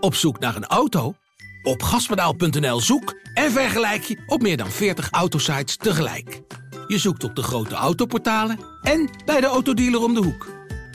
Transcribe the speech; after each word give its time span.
Op 0.00 0.14
zoek 0.14 0.38
naar 0.38 0.56
een 0.56 0.66
auto? 0.66 1.14
Op 1.62 1.82
gaspedaal.nl 1.82 2.80
zoek 2.80 3.14
en 3.34 3.50
vergelijk 3.50 4.02
je 4.02 4.22
op 4.26 4.42
meer 4.42 4.56
dan 4.56 4.70
40 4.70 5.10
autosites 5.10 5.76
tegelijk. 5.76 6.42
Je 6.86 6.98
zoekt 6.98 7.24
op 7.24 7.34
de 7.34 7.42
grote 7.42 7.74
autoportalen 7.74 8.58
en 8.82 9.10
bij 9.24 9.40
de 9.40 9.46
autodealer 9.46 10.02
om 10.02 10.14
de 10.14 10.22
hoek. 10.22 10.46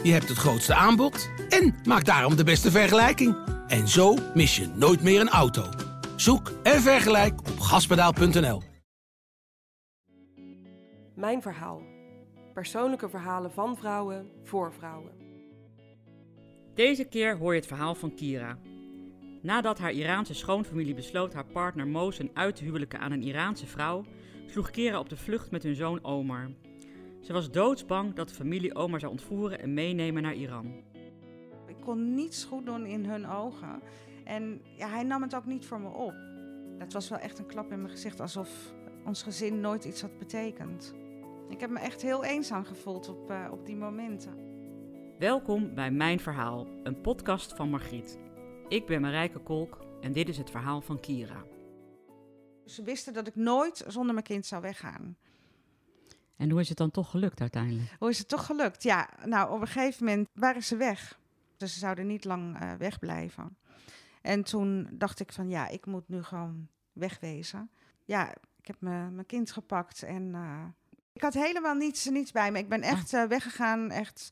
Je 0.04 0.12
hebt 0.12 0.30
het 0.30 0.38
grootste 0.38 0.74
aanbod 0.74 1.30
en 1.50 1.76
maakt 1.84 2.06
daarom 2.06 2.36
de 2.36 2.44
beste 2.44 2.72
vergelijking. 2.72 3.36
En 3.68 3.88
zo 3.88 4.18
mis 4.34 4.56
je 4.56 4.68
nooit 4.76 5.02
meer 5.04 5.22
een 5.22 5.30
auto. 5.30 5.70
Zoek 6.16 6.52
en 6.64 6.82
vergelijk 6.82 7.40
op 7.40 7.60
gaspedaal.nl. 7.60 8.62
Mijn 11.16 11.42
verhaal. 11.42 11.82
Persoonlijke 12.54 13.10
verhalen 13.10 13.52
van 13.52 13.78
vrouwen 13.78 14.30
voor 14.44 14.74
vrouwen. 14.74 15.12
Deze 16.74 17.04
keer 17.04 17.38
hoor 17.38 17.54
je 17.54 17.60
het 17.60 17.68
verhaal 17.68 17.96
van 17.96 18.16
Kira. 18.16 18.58
Nadat 19.44 19.80
haar 19.80 19.92
Iraanse 19.92 20.34
schoonfamilie 20.34 20.94
besloot 20.94 21.34
haar 21.34 21.46
partner 21.46 21.88
Mosen 21.88 22.30
uit 22.34 22.56
te 22.56 22.64
huwelijken 22.64 23.00
aan 23.00 23.12
een 23.12 23.24
Iraanse 23.24 23.68
vrouw, 23.68 24.06
sloeg 24.46 24.72
Kira 24.72 25.00
op 25.00 25.10
de 25.10 25.18
vlucht 25.18 25.52
met 25.52 25.64
hun 25.64 25.76
zoon 25.76 26.04
Omar. 26.04 26.52
Ze 27.22 27.34
was 27.34 27.52
doodsbang 27.52 28.14
dat 28.14 28.30
de 28.30 28.36
familie 28.36 28.76
Omar 28.76 29.00
zou 29.00 29.12
ontvoeren 29.12 29.60
en 29.60 29.74
meenemen 29.74 30.22
naar 30.22 30.34
Iran. 30.34 30.84
Ik 31.68 31.76
kon 31.80 32.14
niets 32.14 32.44
goed 32.44 32.66
doen 32.66 32.86
in 32.86 33.06
hun 33.06 33.28
ogen. 33.28 33.82
En 34.24 34.62
ja, 34.78 34.88
hij 34.88 35.04
nam 35.04 35.22
het 35.22 35.36
ook 35.36 35.46
niet 35.46 35.66
voor 35.66 35.80
me 35.80 35.90
op. 35.90 36.14
Het 36.78 36.94
was 36.94 37.10
wel 37.10 37.20
echt 37.20 37.40
een 37.40 37.48
klap 37.48 37.72
in 37.72 37.82
mijn 37.82 37.94
gezicht, 37.94 38.20
alsof 38.20 38.74
ons 39.06 39.24
gezin 39.24 39.60
nooit 39.60 39.86
iets 39.86 40.02
had 40.02 40.18
betekend. 40.18 40.94
Ik 41.50 41.60
heb 41.60 41.70
me 41.70 41.80
echt 41.80 42.02
heel 42.02 42.24
eenzaam 42.24 42.64
gevoeld 42.64 43.10
op, 43.10 43.32
uh, 43.32 43.48
op 43.52 43.66
die 43.66 43.76
momenten. 43.76 44.34
Welkom 45.20 45.74
bij 45.74 45.92
Mijn 45.92 46.20
Verhaal, 46.20 46.68
een 46.84 47.02
podcast 47.02 47.54
van 47.54 47.70
Margriet. 47.70 48.20
Ik 48.68 48.86
ben 48.86 49.02
Marijke 49.02 49.40
Kolk 49.40 49.86
en 50.02 50.14
dit 50.14 50.30
is 50.30 50.38
het 50.38 50.50
verhaal 50.50 50.82
van 50.82 51.00
Kira. 51.00 51.44
Ze 52.66 52.84
wisten 52.84 53.14
dat 53.14 53.28
ik 53.28 53.36
nooit 53.36 53.84
zonder 53.88 54.14
mijn 54.14 54.26
kind 54.26 54.46
zou 54.46 54.62
weggaan. 54.62 55.18
En 56.36 56.50
hoe 56.50 56.60
is 56.60 56.70
het 56.70 56.78
dan 56.78 56.92
toch 56.92 57.10
gelukt 57.10 57.42
uiteindelijk? 57.42 57.96
Hoe 58.00 58.10
is 58.10 58.18
het 58.18 58.28
toch 58.28 58.46
gelukt? 58.46 58.84
Ja, 58.84 59.10
nou, 59.26 59.54
op 59.54 59.62
een 59.62 59.68
gegeven 59.68 60.06
moment 60.06 60.28
waren 60.34 60.64
ze 60.64 60.76
weg. 60.76 61.20
Dus 61.58 61.74
ze 61.74 61.80
zouden 61.80 62.08
niet 62.08 62.26
lang 62.26 62.62
uh, 62.62 62.74
wegblijven. 62.74 63.58
En 64.22 64.44
toen 64.44 64.88
dacht 64.92 65.20
ik 65.20 65.32
van, 65.32 65.50
ja, 65.50 65.68
ik 65.68 65.86
moet 65.86 66.10
nu 66.10 66.24
gewoon 66.24 66.68
wegwezen. 66.92 67.70
Ja, 68.06 68.32
ik 68.32 68.68
heb 68.68 68.80
mijn 68.80 69.26
kind 69.26 69.52
gepakt 69.52 70.04
en 70.04 70.24
uh, 70.24 70.66
ik 71.14 71.22
had 71.22 71.34
helemaal 71.34 71.76
niets, 71.76 72.10
niets 72.10 72.32
bij 72.32 72.52
me. 72.52 72.60
Ik 72.60 72.70
ben 72.70 72.82
echt 72.82 73.14
uh, 73.14 73.24
weggegaan, 73.24 73.92
echt, 73.92 74.32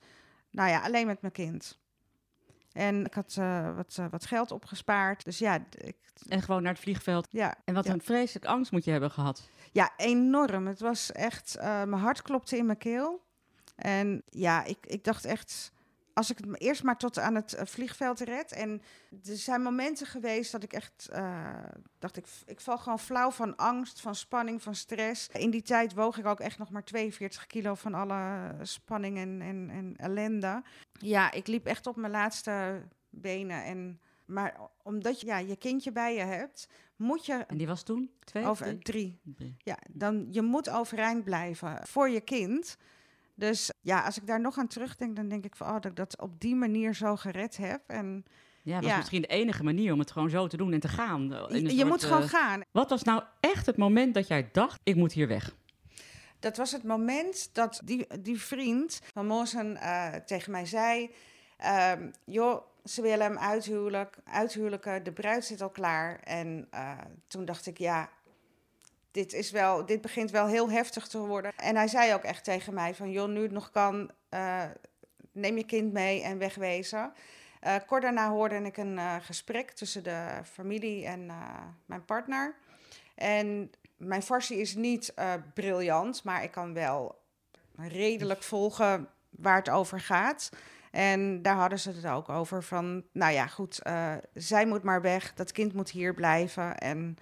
nou 0.52 0.70
ja, 0.70 0.82
alleen 0.82 1.08
met 1.08 1.22
mijn 1.22 1.34
kind. 1.34 1.81
En 2.74 3.06
ik 3.06 3.14
had 3.14 3.36
uh, 3.40 3.76
wat, 3.76 3.98
uh, 4.00 4.06
wat 4.10 4.26
geld 4.26 4.52
opgespaard. 4.52 5.24
Dus 5.24 5.38
ja. 5.38 5.66
Ik, 5.78 5.98
en 6.28 6.42
gewoon 6.42 6.64
naar 6.64 6.74
het 6.74 6.82
vliegveld. 6.82 7.28
Ja. 7.30 7.56
En 7.66 7.74
wat 7.74 7.86
ja. 7.86 7.94
een 7.94 8.02
vreselijke 8.02 8.48
angst 8.48 8.72
moet 8.72 8.84
je 8.86 8.92
hebben 8.92 9.12
gehad. 9.12 9.50
Ja, 9.72 9.92
enorm. 9.98 10.68
Het 10.68 10.80
was 10.80 11.12
echt. 11.12 11.56
Uh, 11.58 11.64
mijn 11.64 12.02
hart 12.02 12.22
klopte 12.22 12.58
in 12.58 12.66
mijn 12.66 12.78
keel. 12.78 13.22
En 13.76 14.24
ja, 14.30 14.64
ik, 14.64 14.78
ik 14.86 15.04
dacht 15.04 15.26
echt. 15.26 15.72
Als 16.14 16.30
ik 16.32 16.38
het 16.38 16.62
eerst 16.62 16.84
maar 16.84 16.98
tot 16.98 17.20
aan 17.20 17.36
het 17.36 17.56
vliegveld 17.64 18.20
red. 18.20 18.52
En 18.52 18.82
er 19.24 19.38
zijn 19.38 19.62
momenten 19.62 20.08
geweest 20.08 20.52
dat 20.52 20.64
ik 20.64 20.74
echt 20.74 21.10
dacht, 22.00 22.18
ik, 22.18 22.26
ik 22.46 22.60
val 22.60 22.78
gewoon 22.78 23.00
flauw 23.00 23.32
van 23.32 23.56
angst, 23.56 24.02
van 24.02 24.16
spanning, 24.16 24.62
van 24.62 24.76
stress. 24.76 25.28
In 25.28 25.50
die 25.50 25.62
tijd 25.62 25.94
woog 25.94 26.18
ik 26.18 26.26
ook 26.26 26.40
echt 26.40 26.58
nog 26.58 26.70
maar 26.70 26.84
42 26.84 27.48
kilo 27.48 27.76
van 27.76 27.94
alle 27.94 28.52
spanning 28.62 29.18
en, 29.18 29.42
en, 29.42 29.70
en 29.70 29.94
ellende. 29.98 30.64
Ja, 31.00 31.32
ik 31.32 31.48
liep 31.48 31.66
echt 31.66 31.88
op 31.88 31.96
mijn 31.96 32.12
laatste 32.12 32.82
benen. 33.10 33.64
En, 33.64 34.00
maar 34.26 34.60
omdat 34.84 35.20
je 35.20 35.26
ja, 35.26 35.38
je 35.38 35.56
kindje 35.56 35.92
bij 35.92 36.16
je 36.16 36.24
hebt, 36.24 36.68
moet 36.96 37.26
je... 37.26 37.34
En 37.34 37.58
die 37.58 37.68
was 37.68 37.84
toen 37.84 38.12
twee? 38.24 38.46
Over, 38.46 38.66
drie. 38.66 38.80
drie. 38.80 39.20
drie. 39.36 39.56
Ja, 39.58 39.78
dan, 39.90 40.28
je 40.32 40.42
moet 40.42 40.70
overeind 40.70 41.24
blijven 41.24 41.88
voor 41.88 42.10
je 42.10 42.22
kind. 42.22 42.78
Dus 43.42 43.72
ja, 43.82 44.02
als 44.02 44.18
ik 44.18 44.28
daar 44.28 44.42
nog 44.42 44.58
aan 44.58 44.68
terugdenk, 44.68 45.16
dan 45.16 45.28
denk 45.28 45.46
ik 45.46 45.56
van... 45.56 45.68
Oh, 45.68 45.74
dat 45.74 45.86
ik 45.86 45.96
dat 45.96 46.20
op 46.20 46.40
die 46.40 46.56
manier 46.56 46.96
zo 46.96 47.16
gered 47.16 47.58
heb. 47.58 47.82
En, 47.88 48.26
ja, 48.64 48.74
dat 48.74 48.82
was 48.84 48.92
ja. 48.92 48.98
misschien 48.98 49.22
de 49.22 49.28
enige 49.28 49.64
manier 49.64 49.94
om 49.94 50.00
het 50.00 50.12
gewoon 50.12 50.30
zo 50.30 50.48
te 50.48 50.58
doen 50.58 50.74
en 50.74 50.80
te 50.80 50.88
gaan. 50.88 51.28
je 51.28 51.70
soort, 51.70 51.88
moet 51.88 52.04
gewoon 52.04 52.22
uh, 52.22 52.30
gaan. 52.30 52.64
Wat 52.72 52.90
was 52.90 53.04
nou 53.04 53.24
echt 53.40 53.66
het 53.66 53.78
moment 53.78 54.14
dat 54.14 54.28
jij 54.28 54.50
dacht, 54.52 54.80
ik 54.84 54.96
moet 54.96 55.14
hier 55.14 55.28
weg? 55.28 55.56
Dat 56.40 56.58
was 56.58 56.72
het 56.72 56.84
moment 56.84 57.50
dat 57.54 57.82
die, 57.84 58.08
die 58.20 58.42
vriend 58.42 59.02
van 59.14 59.26
Mosen 59.26 59.72
uh, 59.72 60.08
tegen 60.08 60.52
mij 60.52 60.66
zei... 60.66 61.12
Uh, 61.64 61.92
joh, 62.26 62.62
ze 62.84 63.02
willen 63.02 63.26
hem 63.26 63.38
uithuwelijk, 63.38 64.18
uithuwelijken, 64.24 65.04
de 65.04 65.12
bruid 65.12 65.46
zit 65.46 65.62
al 65.62 65.70
klaar. 65.70 66.20
En 66.20 66.68
uh, 66.74 66.98
toen 67.28 67.46
dacht 67.46 67.66
ik, 67.66 67.78
ja, 67.78 68.10
dit, 69.12 69.34
is 69.34 69.52
wel, 69.52 69.86
dit 69.86 70.02
begint 70.02 70.32
wel 70.32 70.48
heel 70.48 70.72
heftig 70.72 71.08
te 71.08 71.18
worden. 71.18 71.52
En 71.56 71.76
hij 71.76 71.88
zei 71.88 72.14
ook 72.14 72.24
echt 72.24 72.44
tegen 72.44 72.74
mij 72.74 72.96
van, 72.96 73.12
joh, 73.12 73.30
nu 73.30 73.42
het 73.42 73.52
nog 73.52 73.72
kan, 73.72 74.12
uh, 74.30 74.64
neem 75.32 75.58
je 75.58 75.66
kind 75.66 75.94
mee 75.94 76.24
en 76.24 76.38
wegwezen. 76.38 77.14
Uh, 77.64 77.76
kort 77.86 78.02
daarna 78.02 78.30
hoorde 78.30 78.56
ik 78.56 78.78
een 78.78 78.96
uh, 78.96 79.16
gesprek 79.22 79.72
tussen 79.72 80.04
de 80.04 80.28
familie 80.44 81.06
en 81.06 81.32
mijn 81.86 82.06
partner. 82.06 82.56
En 83.16 83.72
mijn 83.98 84.22
farsi 84.22 84.60
is 84.60 84.76
niet 84.76 85.14
briljant, 85.54 86.24
maar 86.24 86.44
ik 86.44 86.52
kan 86.52 86.74
wel 86.74 87.20
redelijk 87.76 88.44
volgen 88.44 89.08
waar 89.30 89.58
het 89.58 89.70
over 89.70 90.00
gaat. 90.00 90.50
En 90.92 91.42
daar 91.42 91.56
hadden 91.56 91.80
ze 91.80 91.92
het 91.92 92.06
ook 92.06 92.30
over 92.30 92.64
van, 92.64 93.04
nou 93.12 93.34
ja, 93.34 93.48
goed, 93.48 93.82
zij 94.34 94.66
moet 94.66 94.84
maar 94.84 95.02
weg, 95.02 95.34
dat 95.34 95.52
kind 95.52 95.74
moet 95.74 95.90
hier 95.90 96.14
blijven. 96.14 96.78
En 96.78 97.18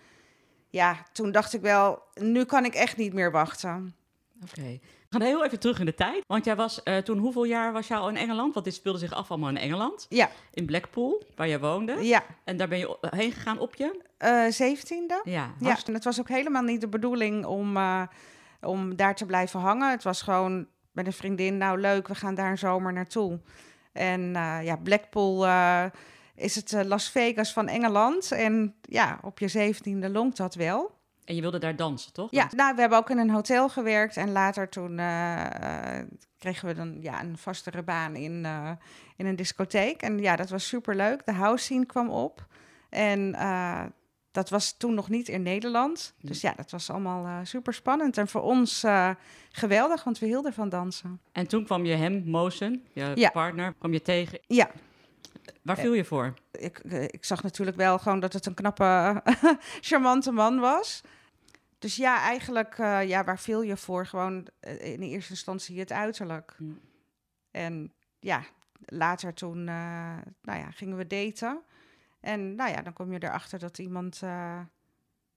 ja, 0.69 1.05
toen 1.11 1.31
dacht 1.31 1.53
ik 1.53 1.61
wel, 1.61 2.03
nu 2.13 2.45
kan 2.45 2.65
ik 2.65 2.73
echt 2.73 2.97
niet 2.97 3.13
meer 3.13 3.31
wachten. 3.31 3.95
Oké. 4.43 4.59
Okay. 4.59 4.81
We 4.81 5.17
gaan 5.17 5.27
heel 5.27 5.45
even 5.45 5.59
terug 5.59 5.79
in 5.79 5.85
de 5.85 5.93
tijd. 5.93 6.23
Want 6.27 6.45
jij 6.45 6.55
was 6.55 6.81
uh, 6.83 6.97
toen, 6.97 7.17
hoeveel 7.17 7.43
jaar 7.43 7.73
was 7.73 7.87
jij 7.87 7.97
al 7.97 8.09
in 8.09 8.17
Engeland? 8.17 8.53
Want 8.53 8.65
dit 8.65 8.75
speelde 8.75 8.99
zich 8.99 9.13
af 9.13 9.29
allemaal 9.29 9.49
in 9.49 9.57
Engeland. 9.57 10.05
Ja. 10.09 10.29
In 10.53 10.65
Blackpool, 10.65 11.23
waar 11.35 11.47
jij 11.47 11.59
woonde. 11.59 12.05
Ja. 12.05 12.23
En 12.43 12.57
daar 12.57 12.67
ben 12.67 12.77
je 12.77 12.97
heen 13.01 13.31
gegaan 13.31 13.59
op 13.59 13.75
je? 13.75 14.01
Zeventiende. 14.49 15.21
Uh, 15.23 15.33
ja. 15.33 15.53
ja. 15.59 15.77
En 15.85 15.93
het 15.93 16.03
was 16.03 16.19
ook 16.19 16.27
helemaal 16.27 16.61
niet 16.61 16.81
de 16.81 16.87
bedoeling 16.87 17.45
om, 17.45 17.77
uh, 17.77 18.01
om 18.61 18.95
daar 18.95 19.15
te 19.15 19.25
blijven 19.25 19.59
hangen. 19.59 19.91
Het 19.91 20.03
was 20.03 20.21
gewoon 20.21 20.67
met 20.91 21.05
een 21.05 21.13
vriendin, 21.13 21.57
nou 21.57 21.79
leuk, 21.79 22.07
we 22.07 22.15
gaan 22.15 22.35
daar 22.35 22.51
een 22.51 22.57
zomer 22.57 22.93
naartoe. 22.93 23.39
En 23.91 24.31
ja, 24.63 24.75
Blackpool 24.75 25.47
is 26.39 26.55
het 26.55 26.85
Las 26.85 27.09
Vegas 27.09 27.53
van 27.53 27.67
Engeland. 27.67 28.31
En 28.31 28.75
ja, 28.81 29.19
op 29.21 29.39
je 29.39 29.47
zeventiende 29.47 30.09
longt 30.09 30.37
dat 30.37 30.55
wel. 30.55 30.97
En 31.25 31.35
je 31.35 31.41
wilde 31.41 31.59
daar 31.59 31.75
dansen, 31.75 32.13
toch? 32.13 32.31
Ja, 32.31 32.47
nou, 32.55 32.75
we 32.75 32.81
hebben 32.81 32.97
ook 32.97 33.09
in 33.09 33.17
een 33.17 33.29
hotel 33.29 33.69
gewerkt. 33.69 34.17
En 34.17 34.31
later 34.31 34.69
toen 34.69 34.97
uh, 34.97 35.45
uh, 35.45 35.99
kregen 36.37 36.67
we 36.67 36.73
dan 36.73 36.97
ja, 37.01 37.21
een 37.21 37.37
vastere 37.37 37.83
baan 37.83 38.15
in, 38.15 38.43
uh, 38.45 38.71
in 39.15 39.25
een 39.25 39.35
discotheek. 39.35 40.01
En 40.01 40.19
ja, 40.19 40.35
dat 40.35 40.49
was 40.49 40.67
superleuk. 40.67 41.25
De 41.25 41.31
house 41.31 41.63
scene 41.63 41.85
kwam 41.85 42.09
op. 42.09 42.47
En 42.89 43.31
dat 44.31 44.49
was 44.49 44.77
toen 44.77 44.93
nog 44.93 45.09
niet 45.09 45.27
in 45.27 45.41
Nederland. 45.41 46.13
Dus 46.21 46.41
ja, 46.41 46.53
dat 46.55 46.71
was 46.71 46.89
allemaal 46.89 47.45
super 47.45 47.73
spannend. 47.73 48.17
En 48.17 48.27
voor 48.27 48.41
ons 48.41 48.85
geweldig, 49.51 50.03
want 50.03 50.19
we 50.19 50.25
hielden 50.25 50.53
van 50.53 50.69
dansen. 50.69 51.21
En 51.31 51.47
toen 51.47 51.65
kwam 51.65 51.85
je 51.85 51.95
hem, 51.95 52.23
Mosen, 52.25 52.83
je 52.93 53.11
ja. 53.15 53.29
partner, 53.29 53.73
kwam 53.79 53.93
je 53.93 54.01
tegen. 54.01 54.39
Ja. 54.47 54.69
Waar 55.61 55.77
viel 55.77 55.93
je 55.93 56.05
voor? 56.05 56.33
Ik, 56.51 56.77
ik 57.07 57.25
zag 57.25 57.43
natuurlijk 57.43 57.77
wel 57.77 57.99
gewoon 57.99 58.19
dat 58.19 58.33
het 58.33 58.45
een 58.45 58.53
knappe, 58.53 59.21
charmante 59.81 60.31
man 60.31 60.59
was. 60.59 61.01
Dus 61.79 61.95
ja, 61.95 62.21
eigenlijk, 62.21 62.77
uh, 62.77 63.07
ja, 63.07 63.23
waar 63.23 63.39
viel 63.39 63.61
je 63.61 63.77
voor? 63.77 64.05
Gewoon 64.05 64.47
uh, 64.61 64.85
in 64.85 65.01
eerste 65.01 65.31
instantie 65.31 65.79
het 65.79 65.91
uiterlijk. 65.91 66.55
Mm. 66.57 66.79
En 67.51 67.93
ja, 68.19 68.43
later 68.85 69.33
toen, 69.33 69.57
uh, 69.57 70.17
nou 70.41 70.59
ja, 70.59 70.71
gingen 70.71 70.97
we 70.97 71.07
daten. 71.07 71.61
En 72.19 72.55
nou 72.55 72.71
ja, 72.71 72.81
dan 72.81 72.93
kom 72.93 73.13
je 73.13 73.23
erachter 73.23 73.59
dat 73.59 73.77
iemand, 73.77 74.21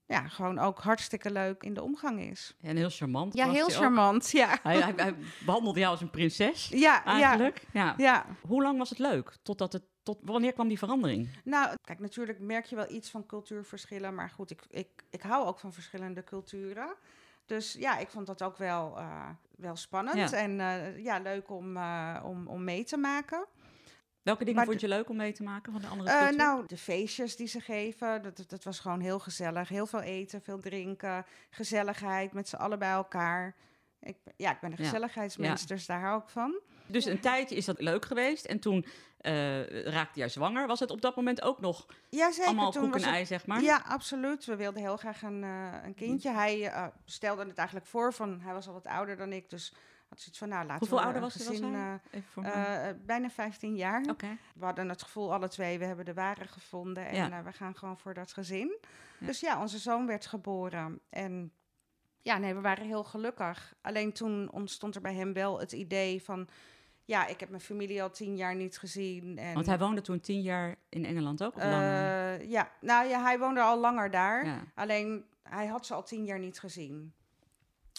ja, 0.07 0.29
gewoon 0.29 0.59
ook 0.59 0.79
hartstikke 0.81 1.31
leuk 1.31 1.63
in 1.63 1.75
de 1.75 1.83
omgang 1.83 2.21
is. 2.21 2.57
En 2.61 2.77
heel 2.77 2.91
charmant. 2.91 3.35
Ja, 3.35 3.51
heel 3.51 3.69
charmant, 3.69 4.25
ook. 4.25 4.31
ja. 4.31 4.59
Hij, 4.63 4.81
hij, 4.81 4.93
hij, 4.97 5.15
behandelde 5.45 5.79
jou 5.79 5.91
als 5.91 6.01
een 6.01 6.11
prinses, 6.11 6.69
ja, 6.69 7.05
eigenlijk. 7.05 7.65
Ja, 7.73 7.85
ja. 7.85 7.95
ja. 7.97 8.27
Hoe 8.47 8.63
lang 8.63 8.79
was 8.79 8.91
het 8.91 8.99
leuk, 8.99 9.37
totdat 9.43 9.73
het 9.73 9.83
tot 10.03 10.19
wanneer 10.23 10.53
kwam 10.53 10.69
die 10.69 10.79
verandering? 10.79 11.29
Nou, 11.45 11.77
kijk, 11.85 11.99
natuurlijk 11.99 12.41
merk 12.41 12.65
je 12.65 12.77
wel 12.77 12.91
iets 12.91 13.11
van 13.11 13.27
cultuurverschillen. 13.27 14.15
Maar 14.15 14.31
goed, 14.31 14.51
ik, 14.51 14.63
ik, 14.71 14.89
ik 15.11 15.23
hou 15.23 15.47
ook 15.47 15.59
van 15.59 15.73
verschillende 15.73 16.25
culturen. 16.25 16.95
Dus 17.47 17.73
ja, 17.73 17.99
ik 17.99 18.11
vond 18.11 18.27
dat 18.27 18.43
ook 18.43 18.57
wel, 18.57 18.99
uh, 18.99 19.29
wel 19.57 19.77
spannend. 19.77 20.31
Ja. 20.31 20.39
En 20.39 20.51
uh, 20.51 21.05
ja, 21.05 21.19
leuk 21.19 21.51
om, 21.51 21.77
uh, 21.77 22.21
om, 22.25 22.47
om 22.47 22.65
mee 22.65 22.85
te 22.85 22.97
maken. 22.97 23.47
Welke 24.23 24.45
dingen 24.45 24.57
maar 24.57 24.67
vond 24.69 24.81
je 24.81 24.89
leuk 24.89 25.09
om 25.09 25.17
mee 25.17 25.33
te 25.33 25.43
maken 25.43 25.73
van 25.73 25.81
de 25.81 25.87
andere 25.87 26.11
cultuur? 26.19 26.37
nou, 26.37 26.67
de 26.67 26.77
feestjes 26.77 27.37
die 27.37 27.47
ze 27.47 27.61
geven, 27.61 28.23
dat, 28.23 28.45
dat 28.47 28.65
was 28.65 28.79
gewoon 28.81 29.01
heel 29.01 29.19
gezellig. 29.19 29.69
Heel 29.69 29.87
veel 29.87 30.01
eten, 30.01 30.43
veel 30.43 30.61
drinken, 30.61 31.27
gezelligheid 31.51 32.33
met 32.33 32.49
z'n 32.49 32.57
allen 32.57 32.79
bij 32.79 32.91
elkaar. 32.91 33.55
Ik, 34.01 34.17
ja, 34.37 34.51
ik 34.51 34.61
ben 34.61 34.71
een 34.71 34.77
gezelligheidsmens, 34.77 35.61
ja. 35.61 35.67
dus 35.67 35.87
daar 35.87 36.01
hou 36.01 36.23
ik 36.23 36.29
van. 36.29 36.61
Dus 36.87 37.05
een 37.05 37.21
tijdje 37.21 37.57
is 37.57 37.65
dat 37.65 37.81
leuk 37.81 38.05
geweest. 38.05 38.45
En 38.45 38.59
toen 38.61 38.87
eh, 39.19 39.83
raakte 39.85 40.19
jij 40.19 40.29
zwanger. 40.29 40.67
Was 40.67 40.81
het 40.81 40.91
op 40.91 41.01
dat 41.01 41.17
moment 41.17 41.43
ook 41.43 41.61
nog 41.61 41.87
Ja, 42.09 42.31
zeker. 42.33 42.47
allemaal 42.47 42.71
toen 42.73 42.83
koek 42.83 42.95
en 42.95 43.01
het- 43.03 43.11
ei, 43.11 43.27
zeg 43.27 43.47
maar? 43.47 43.63
Ja, 43.63 43.83
absoluut. 43.87 44.45
We 44.45 44.57
wilden 44.57 44.81
heel 44.83 44.97
graag 44.97 45.23
een, 45.23 45.43
eh, 45.43 45.73
een 45.85 45.95
kindje. 45.95 46.31
Hij 46.31 46.67
eh, 46.71 46.87
stelde 47.05 47.45
het 47.47 47.57
eigenlijk 47.59 47.87
voor 47.89 48.13
van, 48.13 48.41
hij 48.41 48.53
was 48.53 48.67
al 48.67 48.73
wat 48.73 48.87
ouder 48.87 49.17
dan 49.17 49.33
ik, 49.33 49.51
dus 49.51 49.75
had 50.13 50.21
zoiets 50.21 50.39
van, 50.39 50.49
nou 50.49 50.61
laten 50.67 50.79
Hoeveel 50.79 50.97
we 50.99 51.05
ouder 51.05 51.23
was, 51.23 51.33
gezin, 51.35 51.75
eh, 51.75 51.93
Even 52.11 52.31
voor 52.33 52.43
mij. 52.43 52.89
eh, 52.89 52.95
bijna 53.05 53.31
15 53.31 53.77
jaar. 53.77 54.03
We 54.55 54.65
hadden 54.65 54.89
het 54.89 55.03
gevoel 55.03 55.33
alle 55.33 55.49
twee, 55.49 55.79
we 55.79 55.85
hebben 55.85 56.05
de 56.05 56.15
ware 56.15 56.47
gevonden 56.47 57.07
en 57.07 57.15
Ja. 57.15 57.31
eh, 57.39 57.45
we 57.45 57.53
gaan 57.53 57.77
gewoon 57.77 57.99
voor 57.99 58.15
dat 58.15 58.33
gezin. 58.33 58.79
Ja. 59.19 59.27
Dus 59.27 59.41
ja, 59.41 59.61
onze 59.61 59.79
zoon 59.79 60.07
werd 60.07 60.27
geboren 60.27 61.01
en 61.11 61.53
ja, 62.23 62.39
nee, 62.39 62.55
we 62.55 62.61
waren 62.61 62.87
heel 62.87 63.05
gelukkig. 63.05 63.75
Alleen 63.81 64.13
toen 64.13 64.51
ontstond 64.51 64.95
er 64.95 65.01
bij 65.01 65.15
hem 65.15 65.33
wel 65.33 65.61
het 65.61 65.73
idee 65.73 66.23
van, 66.23 66.49
ja, 67.05 67.27
ik 67.27 67.41
heb 67.41 67.49
mijn 67.49 67.63
familie 67.63 68.03
al 68.03 68.11
tien 68.11 68.37
jaar 68.37 68.55
niet 68.55 68.79
gezien. 68.79 69.39
En, 69.39 69.55
Want 69.55 69.67
hij 69.67 69.79
woonde 69.79 70.01
toen 70.01 70.21
tien 70.21 70.41
jaar 70.41 70.75
in 70.89 71.05
Engeland 71.05 71.45
ook? 71.45 71.57
Of 71.57 71.63
langer? 71.63 72.41
eh, 72.41 72.51
ja, 72.51 72.71
nou 72.81 73.09
ja, 73.09 73.23
hij 73.23 73.39
woonde 73.39 73.61
al 73.61 73.81
langer 73.81 74.11
daar. 74.11 74.47
Ja. 74.47 74.63
Alleen 74.75 75.25
hij 75.43 75.67
had 75.67 75.87
ze 75.87 75.95
al 75.95 76.03
tien 76.05 76.25
jaar 76.25 76.39
niet 76.39 76.59
gezien. 76.61 77.15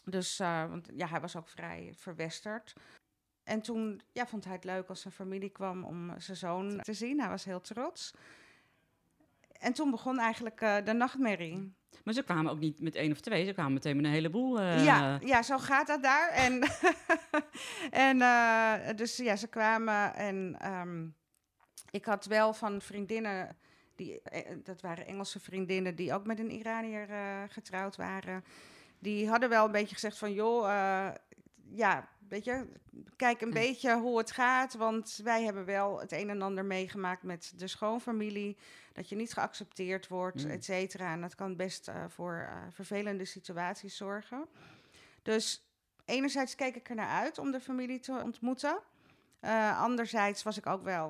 Dus, 0.06 0.40
eh, 0.40 0.66
want 0.70 0.90
ja, 0.94 1.08
hij 1.08 1.20
was 1.22 1.36
ook 1.36 1.50
vrij 1.50 1.94
verwesterd. 1.98 2.74
En 3.44 3.62
toen 3.62 4.02
ja, 4.12 4.28
vond 4.28 4.44
hij 4.44 4.54
het 4.54 4.64
leuk 4.64 4.90
als 4.90 5.02
zijn 5.02 5.14
familie 5.14 5.50
kwam 5.50 5.84
om 5.84 6.14
zijn 6.20 6.38
zoon 6.38 6.80
te 6.82 6.94
zien. 6.94 7.20
Hij 7.20 7.30
was 7.30 7.44
heel 7.46 7.62
trots. 7.62 8.14
En 9.60 9.74
toen 9.74 9.92
begon 9.92 10.20
eigenlijk 10.20 10.62
eh, 10.62 10.76
de 10.86 10.94
nachtmerrie. 10.94 11.74
Maar 12.04 12.14
ze 12.14 12.24
kwamen 12.24 12.52
ook 12.52 12.60
niet 12.60 12.80
met 12.80 12.96
één 12.96 13.12
of 13.12 13.20
twee, 13.20 13.46
ze 13.46 13.54
kwamen 13.54 13.74
meteen 13.74 13.96
met 13.96 14.06
een 14.06 14.12
heleboel. 14.12 14.60
eh, 14.60 14.86
Ja, 14.86 15.20
ja, 15.22 15.42
zo 15.42 15.58
gaat 15.58 15.88
dat 15.88 16.04
daar. 16.04 16.30
En, 16.32 16.62
en 17.92 18.96
dus 18.96 19.18
ja, 19.18 19.36
ze 19.36 19.48
kwamen 19.48 20.14
en 20.16 20.56
ehm, 20.60 21.08
ik 21.92 22.06
had 22.06 22.26
wel 22.26 22.54
van 22.54 22.82
vriendinnen, 22.82 23.58
die, 23.96 24.22
dat 24.64 24.82
waren 24.82 25.08
Engelse 25.08 25.40
vriendinnen 25.40 25.96
die 25.96 26.14
ook 26.14 26.26
met 26.26 26.40
een 26.40 26.52
Iranier 26.52 27.08
getrouwd 27.50 27.96
waren. 27.96 28.44
Die 29.04 29.30
hadden 29.30 29.50
wel 29.50 29.66
een 29.66 29.72
beetje 29.72 29.94
gezegd 29.94 30.18
van, 30.18 30.34
joh, 30.34 30.70
eh, 30.72 31.14
ja, 31.70 32.08
weet 32.28 32.44
je, 32.44 32.68
kijk 33.16 33.42
een 33.42 33.48
Ja. 33.48 33.54
beetje 33.54 33.96
hoe 34.00 34.18
het 34.18 34.32
gaat. 34.32 34.74
Want 34.74 35.20
wij 35.24 35.44
hebben 35.44 35.66
wel 35.66 36.00
het 36.00 36.12
een 36.12 36.30
en 36.30 36.42
ander 36.42 36.66
meegemaakt 36.66 37.24
met 37.24 37.54
de 37.56 37.68
schoonfamilie. 37.68 38.58
Dat 38.94 39.10
je 39.10 39.16
niet 39.16 39.34
geaccepteerd 39.34 40.08
wordt, 40.08 40.44
Mm. 40.46 40.50
et 40.52 40.64
cetera. 40.64 41.12
En 41.14 41.22
dat 41.22 41.36
kan 41.36 41.56
best 41.56 41.88
eh, 41.88 42.04
voor 42.08 42.48
eh, 42.50 42.58
vervelende 42.70 43.26
situaties 43.26 43.98
zorgen. 43.98 44.46
Dus 45.22 45.68
enerzijds 46.06 46.56
keek 46.56 46.76
ik 46.76 46.90
er 46.90 46.96
naar 46.96 47.10
uit 47.22 47.38
om 47.38 47.52
de 47.52 47.60
familie 47.60 48.00
te 48.00 48.22
ontmoeten. 48.24 48.80
Anderzijds 49.78 50.44
was 50.44 50.58
ik 50.58 50.66
ook 50.68 50.84
wel 50.84 51.10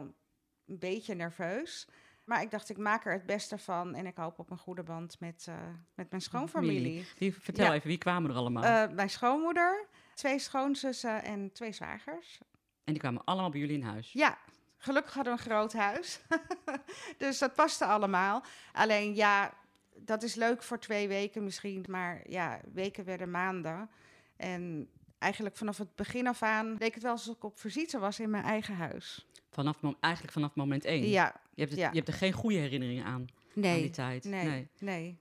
een 0.68 0.80
beetje 0.80 1.14
nerveus. 1.16 1.88
Maar 2.24 2.42
ik 2.42 2.52
dacht, 2.52 2.70
ik 2.70 2.78
maak 2.78 3.06
er 3.06 3.12
het 3.14 3.26
beste 3.26 3.58
van. 3.58 3.96
En 3.96 4.06
ik 4.06 4.18
hoop 4.18 4.40
op 4.40 4.50
een 4.52 4.58
goede 4.58 4.84
band 4.84 5.20
met, 5.20 5.46
eh, 5.50 5.56
met 5.96 6.10
mijn 6.10 6.22
schoonfamilie. 6.22 7.08
Wie, 7.18 7.34
vertel 7.36 7.66
Ja. 7.66 7.74
even, 7.74 7.88
wie 7.88 7.98
kwamen 7.98 8.30
er 8.30 8.36
allemaal? 8.36 8.64
Eh, 8.64 8.96
mijn 8.96 9.10
schoonmoeder, 9.10 9.86
twee 10.14 10.40
schoonzussen 10.40 11.24
en 11.24 11.52
twee 11.52 11.72
zwagers. 11.72 12.40
en 12.84 12.94
die 12.94 13.02
kwamen 13.02 13.24
allemaal 13.24 13.50
bij 13.50 13.60
jullie 13.60 13.78
in 13.78 13.84
huis? 13.84 14.12
Ja, 14.12 14.38
gelukkig 14.78 15.14
hadden 15.14 15.34
we 15.34 15.40
een 15.40 15.46
groot 15.46 15.74
huis. 15.74 16.20
dus 17.18 17.38
dat 17.40 17.54
paste 17.54 17.86
allemaal. 17.86 18.44
Alleen 18.72 19.16
ja, 19.16 19.54
dat 19.96 20.24
is 20.24 20.36
leuk 20.36 20.64
voor 20.64 20.80
twee 20.80 21.08
weken 21.08 21.44
misschien. 21.44 21.86
Maar 21.90 22.22
ja, 22.30 22.60
weken 22.74 23.06
werden 23.06 23.32
maanden. 23.32 23.90
En 24.38 24.90
eigenlijk 25.20 25.58
vanaf 25.58 25.78
het 25.78 25.96
begin 25.96 26.28
af 26.28 26.42
aan 26.44 26.76
leek 26.80 26.94
het 26.94 27.04
wel 27.04 27.12
alsof 27.12 27.36
ik 27.36 27.44
op 27.44 27.60
visite 27.60 28.00
was 28.00 28.20
in 28.20 28.30
mijn 28.30 28.44
eigen 28.44 28.76
huis. 28.76 29.28
Vanaf, 29.54 29.78
eigenlijk 30.00 30.34
vanaf 30.34 30.56
moment 30.56 30.86
één? 30.86 31.10
Ja, 31.10 31.36
Je 31.54 31.62
hebt, 31.62 31.72
het- 31.72 31.80
ja. 31.80 31.90
je 31.90 31.96
hebt 31.96 32.08
er 32.08 32.14
geen 32.14 32.34
goede 32.34 32.58
herinneringen 32.58 33.06
aan, 33.06 33.12
aan 33.14 33.28
die 33.54 33.64
nee, 33.64 33.90
tijd? 33.90 34.24
nee, 34.24 34.68
nee, 34.80 35.20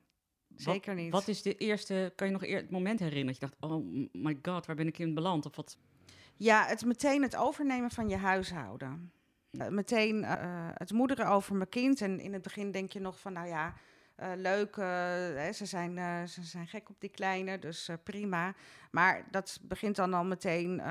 zeker 0.56 0.94
niet. 0.94 1.12
Wat 1.12 1.28
is 1.28 1.42
de 1.42 1.54
eerste, 1.56 2.12
kan 2.16 2.26
je 2.26 2.32
nog 2.32 2.44
eer, 2.44 2.56
het 2.56 2.70
moment 2.70 2.98
herinneren 2.98 3.38
dat 3.38 3.50
je 3.50 3.56
dacht, 3.58 3.72
oh 3.72 3.86
my 4.12 4.38
god, 4.42 4.66
waar 4.66 4.76
ben 4.76 4.86
ik 4.86 4.98
in 4.98 5.14
beland? 5.14 5.46
Of 5.46 5.56
wat? 5.56 5.76
Ja, 6.36 6.66
het 6.66 6.84
meteen 6.84 7.22
het 7.22 7.36
overnemen 7.36 7.90
van 7.90 8.08
je 8.08 8.16
huishouden. 8.16 9.12
Eh, 9.50 9.68
meteen 9.68 10.24
eh, 10.24 10.68
het 10.74 10.92
moederen 10.92 11.26
over 11.28 11.54
mijn 11.54 11.68
kind. 11.68 12.00
En 12.00 12.20
in 12.20 12.32
het 12.32 12.42
begin 12.42 12.70
denk 12.70 12.92
je 12.92 13.00
nog 13.00 13.20
van, 13.20 13.32
nou 13.32 13.46
ja, 13.48 13.74
eh, 14.14 14.30
leuk, 14.36 14.76
hè, 14.76 15.52
ze, 15.52 15.66
zijn, 15.66 16.28
ze 16.28 16.42
zijn 16.42 16.66
gek 16.66 16.88
op 16.88 16.96
die 17.00 17.10
kleine, 17.10 17.58
dus 17.58 17.88
prima. 18.04 18.54
Maar 18.90 19.26
dat 19.30 19.58
begint 19.62 19.96
dan 19.96 20.14
al 20.14 20.24
meteen, 20.24 20.82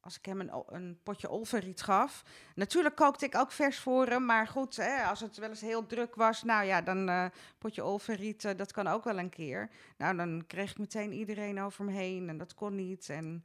als 0.00 0.16
ik 0.16 0.24
hem 0.24 0.40
een, 0.40 0.50
een 0.68 0.98
potje 1.02 1.30
olverriet 1.30 1.82
gaf. 1.82 2.24
Natuurlijk 2.54 2.96
kookte 2.96 3.24
ik 3.24 3.36
ook 3.36 3.52
vers 3.52 3.78
voor 3.78 4.06
hem, 4.06 4.24
maar 4.24 4.46
goed, 4.46 4.76
hè, 4.76 5.02
als 5.02 5.20
het 5.20 5.36
wel 5.36 5.48
eens 5.48 5.60
heel 5.60 5.86
druk 5.86 6.14
was, 6.14 6.42
nou 6.42 6.64
ja, 6.64 6.80
dan 6.80 7.08
eh 7.08 7.24
potje 7.58 7.84
olverriet, 7.84 8.44
eh, 8.44 8.56
dat 8.56 8.72
kan 8.72 8.86
ook 8.86 9.04
wel 9.04 9.18
een 9.18 9.28
keer. 9.28 9.70
Nou, 9.96 10.16
dan 10.16 10.44
kreeg 10.46 10.70
ik 10.70 10.78
meteen 10.78 11.12
iedereen 11.12 11.60
over 11.60 11.84
me 11.84 11.92
heen 11.92 12.28
en 12.28 12.38
dat 12.38 12.54
kon 12.54 12.74
niet. 12.74 13.08
En 13.08 13.44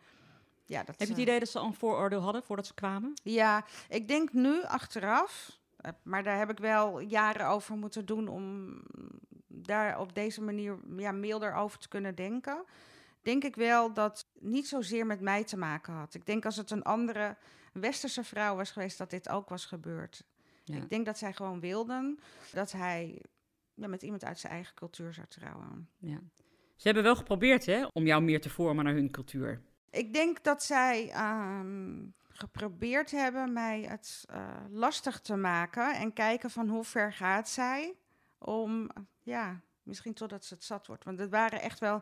ja, 0.65 0.83
dat, 0.83 0.87
Heb 0.87 1.07
je 1.07 1.13
het 1.13 1.15
eh, 1.15 1.21
idee 1.21 1.39
dat 1.39 1.49
ze 1.49 1.59
al 1.59 1.65
een 1.65 1.73
vooroordeel 1.73 2.21
hadden 2.21 2.43
voordat 2.43 2.67
ze 2.67 2.73
kwamen? 2.73 3.13
ja, 3.23 3.65
ik 3.89 4.07
denk 4.07 4.33
nu 4.33 4.63
achteraf, 4.63 5.59
maar 6.03 6.23
daar 6.23 6.37
heb 6.37 6.49
ik 6.49 6.57
wel 6.57 6.99
jaren 6.99 7.47
over 7.47 7.75
moeten 7.75 8.05
doen 8.05 8.27
om 8.27 8.73
daar 9.47 9.99
op 9.99 10.15
deze 10.15 10.41
manier 10.41 10.77
ja, 10.97 11.11
milder 11.11 11.53
over 11.53 11.79
te 11.79 11.87
kunnen 11.87 12.15
denken. 12.15 12.65
Denk 13.25 13.43
ik 13.43 13.55
wel 13.55 13.93
dat 13.93 14.27
niet 14.39 14.67
zozeer 14.67 15.05
met 15.05 15.21
mij 15.21 15.43
te 15.43 15.57
maken 15.57 15.93
had. 15.93 16.13
Ik 16.13 16.25
denk 16.25 16.45
als 16.45 16.55
het 16.55 16.71
een 16.71 16.83
andere 16.83 17.37
westerse 17.73 18.23
vrouw 18.23 18.55
was 18.55 18.71
geweest, 18.71 18.97
dat 18.97 19.09
dit 19.09 19.29
ook 19.29 19.49
was 19.49 19.65
gebeurd. 19.65 20.23
Ja. 20.63 20.75
Ik 20.75 20.89
denk 20.89 21.05
dat 21.05 21.17
zij 21.17 21.33
gewoon 21.33 21.59
wilden 21.59 22.19
dat 22.53 22.71
hij 22.71 23.21
ja, 23.73 23.87
met 23.87 24.01
iemand 24.01 24.23
uit 24.25 24.39
zijn 24.39 24.53
eigen 24.53 24.75
cultuur 24.75 25.13
zou 25.13 25.27
trouwen. 25.27 25.89
ja. 25.97 26.19
Ze 26.75 26.87
hebben 26.87 27.03
wel 27.03 27.15
geprobeerd 27.15 27.65
hè, 27.65 27.85
om 27.93 28.05
jou 28.05 28.21
meer 28.21 28.41
te 28.41 28.49
vormen 28.49 28.85
naar 28.85 28.93
hun 28.93 29.11
cultuur. 29.11 29.61
Ik 29.89 30.13
denk 30.13 30.43
dat 30.43 30.63
zij 30.63 31.09
ehm, 31.11 32.05
geprobeerd 32.29 33.11
hebben 33.11 33.53
mij 33.53 33.81
het 33.81 34.23
eh, 34.29 34.47
lastig 34.69 35.19
te 35.19 35.35
maken 35.35 35.95
en 35.95 36.13
kijken 36.13 36.49
van 36.49 36.69
hoe 36.69 36.83
ver 36.83 37.13
gaat 37.13 37.49
zij 37.49 37.95
om, 38.37 38.89
ja, 39.21 39.61
misschien 39.83 40.13
totdat 40.13 40.45
ze 40.45 40.53
het 40.53 40.63
zat 40.63 40.87
wordt. 40.87 41.03
Want 41.03 41.19
het 41.19 41.29
waren 41.29 41.61
echt 41.61 41.79
wel 41.79 42.01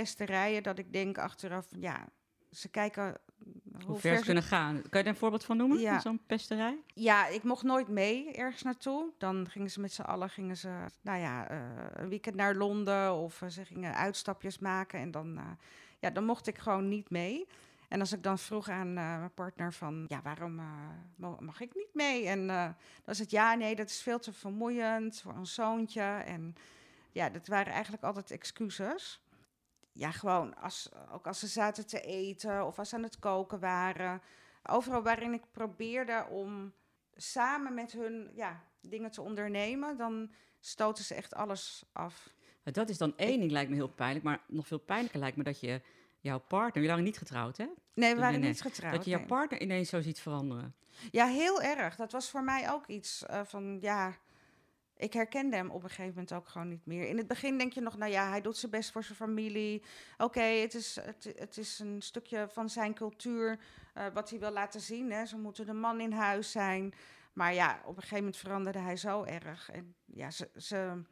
pesterijen 0.00 0.62
dat 0.62 0.78
ik 0.78 0.92
denk 0.92 1.18
achteraf, 1.18 1.66
ja, 1.80 2.08
ze 2.50 2.68
kijken 2.68 3.16
Hoe, 3.86 3.98
ver 3.98 4.18
ze 4.18 4.24
kunnen 4.24 4.42
gaan. 4.42 4.74
Kan 4.74 5.00
je 5.00 5.06
er 5.06 5.06
een 5.06 5.16
voorbeeld 5.16 5.44
van 5.44 5.56
noemen? 5.56 5.78
Ja. 5.78 5.92
Van 5.92 6.00
Zo'n 6.00 6.20
pesterij? 6.26 6.82
Ja, 6.94 7.26
ik 7.26 7.42
mocht 7.42 7.62
nooit 7.62 7.88
mee 7.88 8.32
ergens 8.32 8.62
naartoe. 8.62 9.12
Dan 9.18 9.46
gingen 9.50 9.70
ze 9.70 9.80
met 9.80 9.92
z'n 9.92 10.02
allen, 10.02 10.30
gingen 10.30 10.56
ze, 10.56 10.68
nou 11.00 11.18
ja, 11.18 11.48
eh, 11.48 11.58
een 11.92 12.08
weekend 12.08 12.36
naar 12.36 12.54
Londen 12.54 13.14
of 13.14 13.42
eh, 13.42 13.48
ze 13.48 13.64
gingen 13.64 13.94
uitstapjes 13.94 14.58
maken. 14.58 15.00
En 15.00 15.10
dan, 15.10 15.36
eh, 15.36 15.44
ja, 15.98 16.10
dan 16.10 16.24
mocht 16.24 16.46
ik 16.46 16.58
gewoon 16.58 16.88
niet 16.88 17.10
mee. 17.10 17.46
En 17.88 18.00
als 18.00 18.12
ik 18.12 18.22
dan 18.22 18.38
vroeg 18.38 18.68
aan 18.68 18.92
mijn 18.92 19.34
partner 19.34 19.72
van, 19.72 20.04
ja, 20.08 20.22
waarom 20.22 20.60
mag 21.38 21.60
ik 21.60 21.74
niet 21.74 21.94
mee? 21.94 22.26
En 22.26 22.46
dan 22.46 22.74
was 23.04 23.18
het, 23.18 23.30
ja, 23.30 23.54
nee, 23.54 23.76
dat 23.76 23.88
is 23.88 24.02
veel 24.02 24.18
te 24.18 24.32
vermoeiend 24.32 25.20
voor 25.20 25.32
ons 25.32 25.54
zoontje. 25.54 26.02
En 26.02 26.54
ja, 27.12 27.30
dat 27.30 27.46
waren 27.46 27.72
eigenlijk 27.72 28.02
altijd 28.02 28.30
excuses. 28.30 29.20
Ja, 29.98 30.10
gewoon, 30.10 30.56
als, 30.56 30.88
ook 31.12 31.26
als 31.26 31.38
ze 31.38 31.46
zaten 31.46 31.86
te 31.86 32.00
eten 32.00 32.66
of 32.66 32.78
als 32.78 32.88
ze 32.88 32.94
aan 32.94 33.02
het 33.02 33.18
koken 33.18 33.60
waren. 33.60 34.22
Overal 34.62 35.02
waarin 35.02 35.32
ik 35.32 35.42
probeerde 35.52 36.26
om 36.30 36.72
samen 37.16 37.74
met 37.74 37.92
hun 37.92 38.30
ja, 38.34 38.64
dingen 38.80 39.10
te 39.10 39.22
ondernemen, 39.22 39.96
dan 39.96 40.30
stoten 40.60 41.04
ze 41.04 41.14
echt 41.14 41.34
alles 41.34 41.84
af. 41.92 42.34
Dat 42.62 42.88
is 42.88 42.98
dan 42.98 43.16
één 43.16 43.38
ding, 43.38 43.50
lijkt 43.50 43.70
me 43.70 43.76
heel 43.76 43.88
pijnlijk. 43.88 44.24
Maar 44.24 44.40
nog 44.46 44.66
veel 44.66 44.78
pijnlijker 44.78 45.20
lijkt 45.20 45.36
me 45.36 45.42
dat 45.42 45.60
je 45.60 45.80
jouw 46.20 46.38
partner... 46.38 46.74
Jullie 46.74 46.88
waren 46.88 47.04
niet 47.04 47.18
getrouwd, 47.18 47.56
hè? 47.56 47.66
Nee, 47.94 48.14
we 48.14 48.20
waren 48.20 48.40
nee. 48.40 48.48
niet 48.48 48.60
getrouwd. 48.60 48.94
dat 48.94 49.04
je 49.04 49.10
jouw 49.10 49.26
partner 49.26 49.60
ineens 49.60 49.88
zo 49.88 50.00
ziet 50.00 50.20
veranderen. 50.20 50.74
Ja, 51.10 51.26
heel 51.26 51.62
erg. 51.62 51.96
Dat 51.96 52.12
was 52.12 52.30
voor 52.30 52.44
mij 52.44 52.72
ook 52.72 52.86
iets 52.86 53.26
eh, 53.26 53.40
van, 53.44 53.78
ja, 53.80 54.14
ik 54.98 55.12
herkende 55.12 55.56
hem 55.56 55.70
op 55.70 55.82
een 55.82 55.88
gegeven 55.88 56.12
moment 56.14 56.32
ook 56.32 56.48
gewoon 56.48 56.68
niet 56.68 56.86
meer. 56.86 57.08
In 57.08 57.16
het 57.16 57.26
begin 57.26 57.58
denk 57.58 57.72
je 57.72 57.80
nog, 57.80 57.96
nou 57.96 58.12
ja, 58.12 58.28
hij 58.28 58.40
doet 58.40 58.56
zijn 58.56 58.70
best 58.70 58.90
voor 58.90 59.04
zijn 59.04 59.16
familie. 59.16 59.82
Oké, 60.16 60.40
het, 60.40 60.74
is, 60.74 60.98
het, 61.36 61.56
is 61.56 61.78
een 61.78 62.02
stukje 62.02 62.48
van 62.48 62.70
zijn 62.70 62.94
cultuur 62.94 63.58
eh, 63.94 64.06
wat 64.14 64.30
hij 64.30 64.38
wil 64.38 64.50
laten 64.50 64.80
zien. 64.80 65.12
Hè. 65.12 65.26
Ze 65.26 65.38
moeten 65.38 65.66
de 65.66 65.72
man 65.72 66.00
in 66.00 66.12
huis 66.12 66.50
zijn. 66.50 66.94
Maar 67.32 67.54
ja, 67.54 67.80
op 67.84 67.96
een 67.96 68.02
gegeven 68.02 68.16
moment 68.16 68.36
veranderde 68.36 68.78
hij 68.78 68.96
zo 68.96 69.24
erg. 69.24 69.70
En 69.70 69.94
ja, 70.04 70.30
ze, 70.30 70.50
ze 70.56 71.02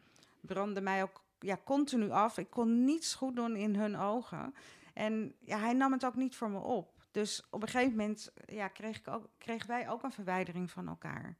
brandden 0.40 0.82
mij 0.82 1.02
ook 1.02 1.24
ja, 1.38 1.58
continu 1.64 2.10
af. 2.10 2.38
Ik 2.38 2.50
kon 2.50 2.84
niets 2.84 3.14
goed 3.14 3.36
doen 3.36 3.56
in 3.56 3.76
hun 3.76 3.96
ogen. 3.96 4.54
En 4.94 5.34
ja, 5.40 5.58
hij 5.58 5.72
nam 5.72 5.92
het 5.92 6.04
ook 6.04 6.16
niet 6.16 6.36
voor 6.36 6.50
me 6.50 6.58
op. 6.58 6.94
Dus 7.10 7.46
op 7.50 7.62
een 7.62 7.68
gegeven 7.68 7.96
moment 7.96 8.32
ja, 8.46 8.68
kreeg 8.68 9.00
kregen 9.38 9.68
wij 9.68 9.90
ook 9.90 10.02
een 10.02 10.12
verwijdering 10.12 10.70
van 10.70 10.88
elkaar. 10.88 11.36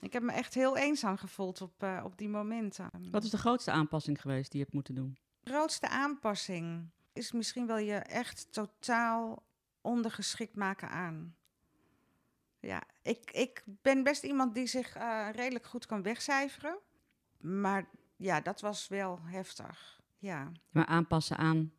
Ik 0.00 0.12
heb 0.12 0.22
me 0.22 0.32
echt 0.32 0.54
heel 0.54 0.76
eenzaam 0.76 1.16
gevoeld 1.16 1.60
op, 1.60 1.82
eh, 1.82 2.00
op 2.04 2.18
die 2.18 2.28
momenten. 2.28 2.90
Wat 3.10 3.24
is 3.24 3.30
de 3.30 3.38
grootste 3.38 3.70
aanpassing 3.70 4.20
geweest 4.20 4.50
die 4.50 4.58
je 4.58 4.64
hebt 4.64 4.74
moeten 4.74 4.94
doen? 4.94 5.18
De 5.40 5.50
grootste 5.50 5.88
aanpassing 5.88 6.90
is 7.12 7.32
misschien 7.32 7.66
wel 7.66 7.78
je 7.78 7.94
echt 7.94 8.52
totaal 8.52 9.42
ondergeschikt 9.80 10.56
maken 10.56 10.90
aan. 10.90 11.36
Ja, 12.60 12.82
ik, 13.02 13.30
ik 13.30 13.62
ben 13.66 14.02
best 14.02 14.22
iemand 14.22 14.54
die 14.54 14.66
zich 14.66 14.96
eh, 14.96 15.28
redelijk 15.32 15.66
goed 15.66 15.86
kan 15.86 16.02
wegcijferen. 16.02 16.78
Maar 17.40 17.88
ja, 18.16 18.40
dat 18.40 18.60
was 18.60 18.88
wel 18.88 19.18
heftig. 19.22 20.00
Ja. 20.18 20.52
Maar 20.70 20.86
aanpassen 20.86 21.36
aan. 21.36 21.72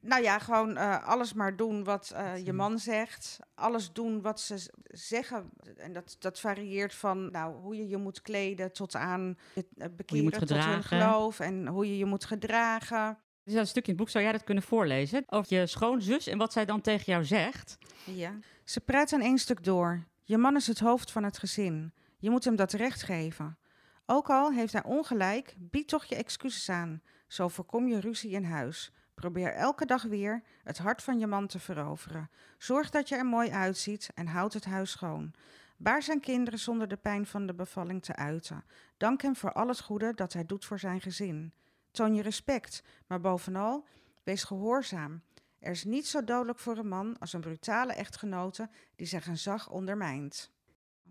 Nou 0.00 0.22
ja, 0.22 0.38
gewoon 0.38 0.76
eh, 0.76 1.06
alles 1.06 1.32
maar 1.32 1.56
doen 1.56 1.84
wat 1.84 2.12
eh, 2.14 2.44
je 2.44 2.52
man 2.52 2.78
zegt. 2.78 3.38
Alles 3.54 3.92
doen 3.92 4.22
wat 4.22 4.40
ze 4.40 4.70
zeggen. 4.84 5.50
En 5.76 5.92
dat, 5.92 6.16
dat 6.18 6.40
varieert 6.40 6.94
van 6.94 7.30
nou, 7.30 7.54
hoe 7.54 7.76
je 7.76 7.88
je 7.88 7.96
moet 7.96 8.22
kleden 8.22 8.72
tot 8.72 8.94
aan 8.94 9.38
het 9.54 9.66
eh, 9.76 9.86
bekeren 9.96 10.32
tot 10.32 10.64
hun 10.64 10.82
geloof. 10.82 11.40
En 11.40 11.66
hoe 11.66 11.86
je 11.86 11.98
je 11.98 12.04
moet 12.04 12.24
gedragen. 12.24 13.18
Er 13.44 13.52
is 13.52 13.54
een 13.54 13.66
stukje 13.66 13.92
in 13.92 13.96
het 13.96 14.04
boek, 14.04 14.10
zou 14.10 14.24
jij 14.24 14.32
dat 14.32 14.44
kunnen 14.44 14.64
voorlezen? 14.64 15.24
Over 15.26 15.56
je 15.56 15.66
schoonzus 15.66 16.26
en 16.26 16.38
wat 16.38 16.52
zij 16.52 16.64
dan 16.64 16.80
tegen 16.80 17.12
jou 17.12 17.24
zegt. 17.24 17.78
Ja. 18.04 18.38
Ze 18.64 18.80
praat 18.80 19.12
aan 19.12 19.20
één 19.20 19.38
stuk 19.38 19.64
door. 19.64 20.06
Je 20.22 20.38
man 20.38 20.56
is 20.56 20.66
het 20.66 20.78
hoofd 20.78 21.10
van 21.10 21.24
het 21.24 21.38
gezin. 21.38 21.92
Je 22.18 22.30
moet 22.30 22.44
hem 22.44 22.56
dat 22.56 22.72
recht 22.72 23.02
geven. 23.02 23.58
Ook 24.06 24.30
al 24.30 24.52
heeft 24.52 24.72
hij 24.72 24.84
ongelijk, 24.84 25.54
bied 25.58 25.88
toch 25.88 26.04
je 26.04 26.14
excuses 26.14 26.68
aan. 26.68 27.02
Zo 27.26 27.48
voorkom 27.48 27.88
je 27.88 28.00
ruzie 28.00 28.30
in 28.30 28.44
huis. 28.44 28.92
Probeer 29.20 29.54
elke 29.54 29.86
dag 29.86 30.02
weer 30.02 30.42
het 30.64 30.78
hart 30.78 31.02
van 31.02 31.18
je 31.18 31.26
man 31.26 31.46
te 31.46 31.58
veroveren. 31.58 32.30
Zorg 32.58 32.90
dat 32.90 33.08
je 33.08 33.16
er 33.16 33.26
mooi 33.26 33.50
uitziet 33.50 34.10
en 34.14 34.26
houd 34.26 34.52
het 34.52 34.64
huis 34.64 34.90
schoon. 34.90 35.32
Baar 35.76 36.02
zijn 36.02 36.20
kinderen 36.20 36.58
zonder 36.58 36.88
de 36.88 36.96
pijn 36.96 37.26
van 37.26 37.46
de 37.46 37.54
bevalling 37.54 38.02
te 38.02 38.16
uiten. 38.16 38.64
Dank 38.96 39.22
hem 39.22 39.36
voor 39.36 39.52
al 39.52 39.68
het 39.68 39.80
goede 39.80 40.14
dat 40.14 40.32
hij 40.32 40.46
doet 40.46 40.64
voor 40.64 40.78
zijn 40.78 41.00
gezin. 41.00 41.52
Toon 41.90 42.14
je 42.14 42.22
respect, 42.22 42.82
maar 43.06 43.20
bovenal, 43.20 43.86
wees 44.22 44.44
gehoorzaam. 44.44 45.22
Er 45.58 45.70
is 45.70 45.84
niets 45.84 46.10
zo 46.10 46.24
dodelijk 46.24 46.58
voor 46.58 46.76
een 46.76 46.88
man 46.88 47.18
als 47.18 47.32
een 47.32 47.40
brutale 47.40 47.92
echtgenote 47.92 48.70
die 48.96 49.06
zijn 49.06 49.22
gezag 49.22 49.70
ondermijnt. 49.70 50.50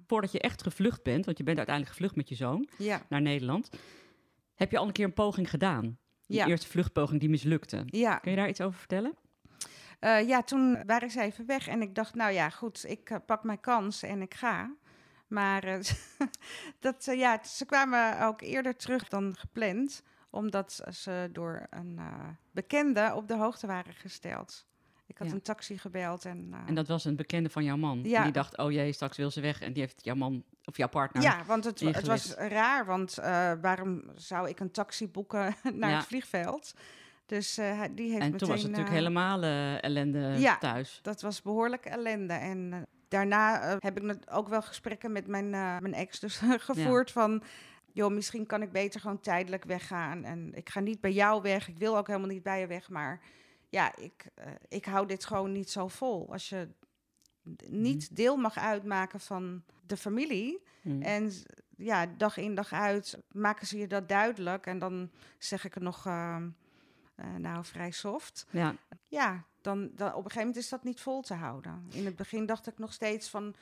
Voordat 0.08 0.32
je 0.32 0.40
echt 0.40 0.64
gevlucht 0.64 1.04
bent, 1.04 1.26
want 1.26 1.38
je 1.38 1.44
bent 1.44 1.58
uiteindelijk 1.58 1.96
gevlucht 1.96 2.16
met 2.16 2.30
je 2.30 2.36
zoon 2.36 2.70
Ja, 2.78 3.02
naar 3.10 3.22
Nederland, 3.22 3.70
heb 4.56 4.72
je 4.72 4.78
al 4.78 4.88
een 4.88 4.94
keer 4.94 5.06
een 5.06 5.14
poging 5.14 5.50
gedaan. 5.50 5.98
Die 6.30 6.38
Ja. 6.38 6.48
eerste 6.48 6.68
vluchtpoging 6.68 7.20
die 7.20 7.30
mislukte. 7.30 7.84
ja. 7.86 8.16
Kun 8.18 8.32
je 8.32 8.38
daar 8.38 8.50
iets 8.50 8.62
over 8.62 8.80
vertellen? 8.80 9.14
Eh, 10.00 10.28
ja, 10.28 10.42
toen 10.44 10.86
waren 10.86 11.10
ze 11.10 11.22
even 11.22 11.46
weg 11.46 11.68
en 11.68 11.82
ik 11.82 11.96
dacht, 11.96 12.16
nou 12.16 12.32
ja, 12.32 12.50
goed, 12.50 12.86
ik 12.88 13.10
eh, 13.10 13.18
pak 13.26 13.44
mijn 13.44 13.60
kans 13.60 14.04
en 14.04 14.22
ik 14.22 14.34
ga. 14.34 14.76
Maar 15.28 15.64
eh, 15.64 15.80
dat, 16.80 17.06
ja, 17.06 17.44
ze 17.44 17.66
kwamen 17.66 18.22
ook 18.22 18.42
eerder 18.42 18.76
terug 18.76 19.08
dan 19.08 19.36
gepland, 19.38 20.04
omdat 20.30 20.82
ze 20.90 21.30
door 21.32 21.68
een 21.70 22.00
bekende 22.52 23.12
op 23.16 23.28
de 23.28 23.36
hoogte 23.36 23.68
waren 23.68 23.94
gesteld. 23.94 24.66
Ik 25.10 25.18
had 25.18 25.28
Ja. 25.28 25.34
een 25.34 25.42
taxi 25.42 25.78
gebeld 25.78 26.26
en... 26.26 26.48
eh, 26.52 26.60
En 26.66 26.76
dat 26.76 26.88
was 26.88 27.06
een 27.06 27.16
bekende 27.16 27.50
van 27.50 27.64
jouw 27.64 27.78
man. 27.78 28.00
Ja. 28.04 28.18
En 28.18 28.24
die 28.24 28.32
dacht, 28.32 28.58
oh 28.58 28.72
jee, 28.72 28.92
straks 28.94 29.18
wil 29.18 29.32
ze 29.32 29.42
weg. 29.42 29.62
En 29.62 29.74
die 29.74 29.82
heeft 29.82 30.04
jouw 30.06 30.16
man 30.16 30.44
of 30.66 30.78
jouw 30.78 30.88
partner. 30.88 31.24
ja, 31.24 31.44
want 31.46 31.64
het, 31.64 31.80
het 31.80 32.06
was 32.08 32.34
raar, 32.36 32.86
want 32.86 33.18
eh, 33.18 33.52
waarom 33.62 34.04
zou 34.16 34.50
ik 34.50 34.60
een 34.60 34.72
taxi 34.72 35.08
boeken 35.08 35.56
naar 35.74 35.90
Ja. 35.90 35.96
het 35.98 36.06
vliegveld? 36.06 36.74
Dus 37.26 37.58
eh, 37.58 37.82
die 37.92 38.10
heeft 38.12 38.22
en 38.24 38.32
meteen... 38.32 38.38
toen 38.38 38.48
was 38.50 38.62
het 38.62 38.72
natuurlijk 38.72 38.96
helemaal 38.96 39.44
ellende 39.82 40.36
Ja. 40.38 40.58
thuis. 40.58 41.00
Dat 41.02 41.22
was 41.22 41.42
behoorlijk 41.42 41.86
ellende. 41.86 42.34
En 42.34 42.86
daarna 43.08 43.76
heb 43.80 44.00
ik 44.02 44.16
ook 44.32 44.48
wel 44.48 44.62
gesprekken 44.62 45.12
met 45.12 45.28
mijn, 45.28 45.50
mijn 45.50 45.94
ex 45.94 46.20
dus 46.20 46.38
gevoerd 46.70 47.12
van... 47.12 47.44
joh, 47.92 48.12
misschien 48.14 48.46
kan 48.46 48.62
ik 48.62 48.72
beter 48.72 49.00
gewoon 49.00 49.20
tijdelijk 49.22 49.64
weggaan. 49.64 50.24
En 50.24 50.52
ik 50.54 50.70
ga 50.70 50.80
niet 50.80 51.02
bij 51.02 51.12
jou 51.12 51.42
weg. 51.42 51.68
Ik 51.68 51.78
wil 51.78 51.98
ook 51.98 52.08
helemaal 52.08 52.28
niet 52.30 52.44
bij 52.44 52.60
je 52.60 52.68
weg. 52.68 52.90
Maar 52.90 53.20
ja, 53.70 53.96
ik, 53.96 54.26
eh, 54.36 54.52
ik 54.68 54.86
hou 54.86 55.08
dit 55.08 55.26
gewoon 55.26 55.52
niet 55.52 55.70
zo 55.70 55.88
vol. 55.88 56.32
Als 56.32 56.50
je 56.50 56.68
d- 57.56 57.70
niet 57.72 58.16
deel 58.16 58.38
mag 58.38 58.58
uitmaken 58.58 59.20
van 59.20 59.64
de 59.86 59.98
familie... 59.98 60.64
Mm. 60.82 61.02
En 61.02 61.32
ja, 61.78 62.06
dag 62.06 62.38
in 62.38 62.56
dag 62.56 62.74
uit 62.74 63.18
maken 63.32 63.68
ze 63.68 63.78
je 63.78 63.88
dat 63.88 64.10
duidelijk. 64.10 64.66
En 64.66 64.80
dan 64.80 65.12
zeg 65.38 65.66
ik 65.66 65.74
het 65.74 65.84
nog, 65.84 66.06
eh, 66.06 66.36
eh, 67.16 67.36
nou, 67.36 67.66
vrij 67.66 67.92
soft. 67.92 68.46
Ja, 68.50 68.76
Ja, 69.08 69.44
dan, 69.62 69.92
dan 69.96 70.08
op 70.08 70.16
een 70.16 70.22
gegeven 70.24 70.40
moment 70.40 70.56
is 70.58 70.70
dat 70.70 70.84
niet 70.84 71.02
vol 71.02 71.22
te 71.22 71.34
houden. 71.34 71.86
In 71.92 72.06
het 72.06 72.16
begin 72.16 72.46
dacht 72.46 72.68
ik 72.68 72.78
nog 72.78 72.94
steeds 72.94 73.30
van, 73.30 73.56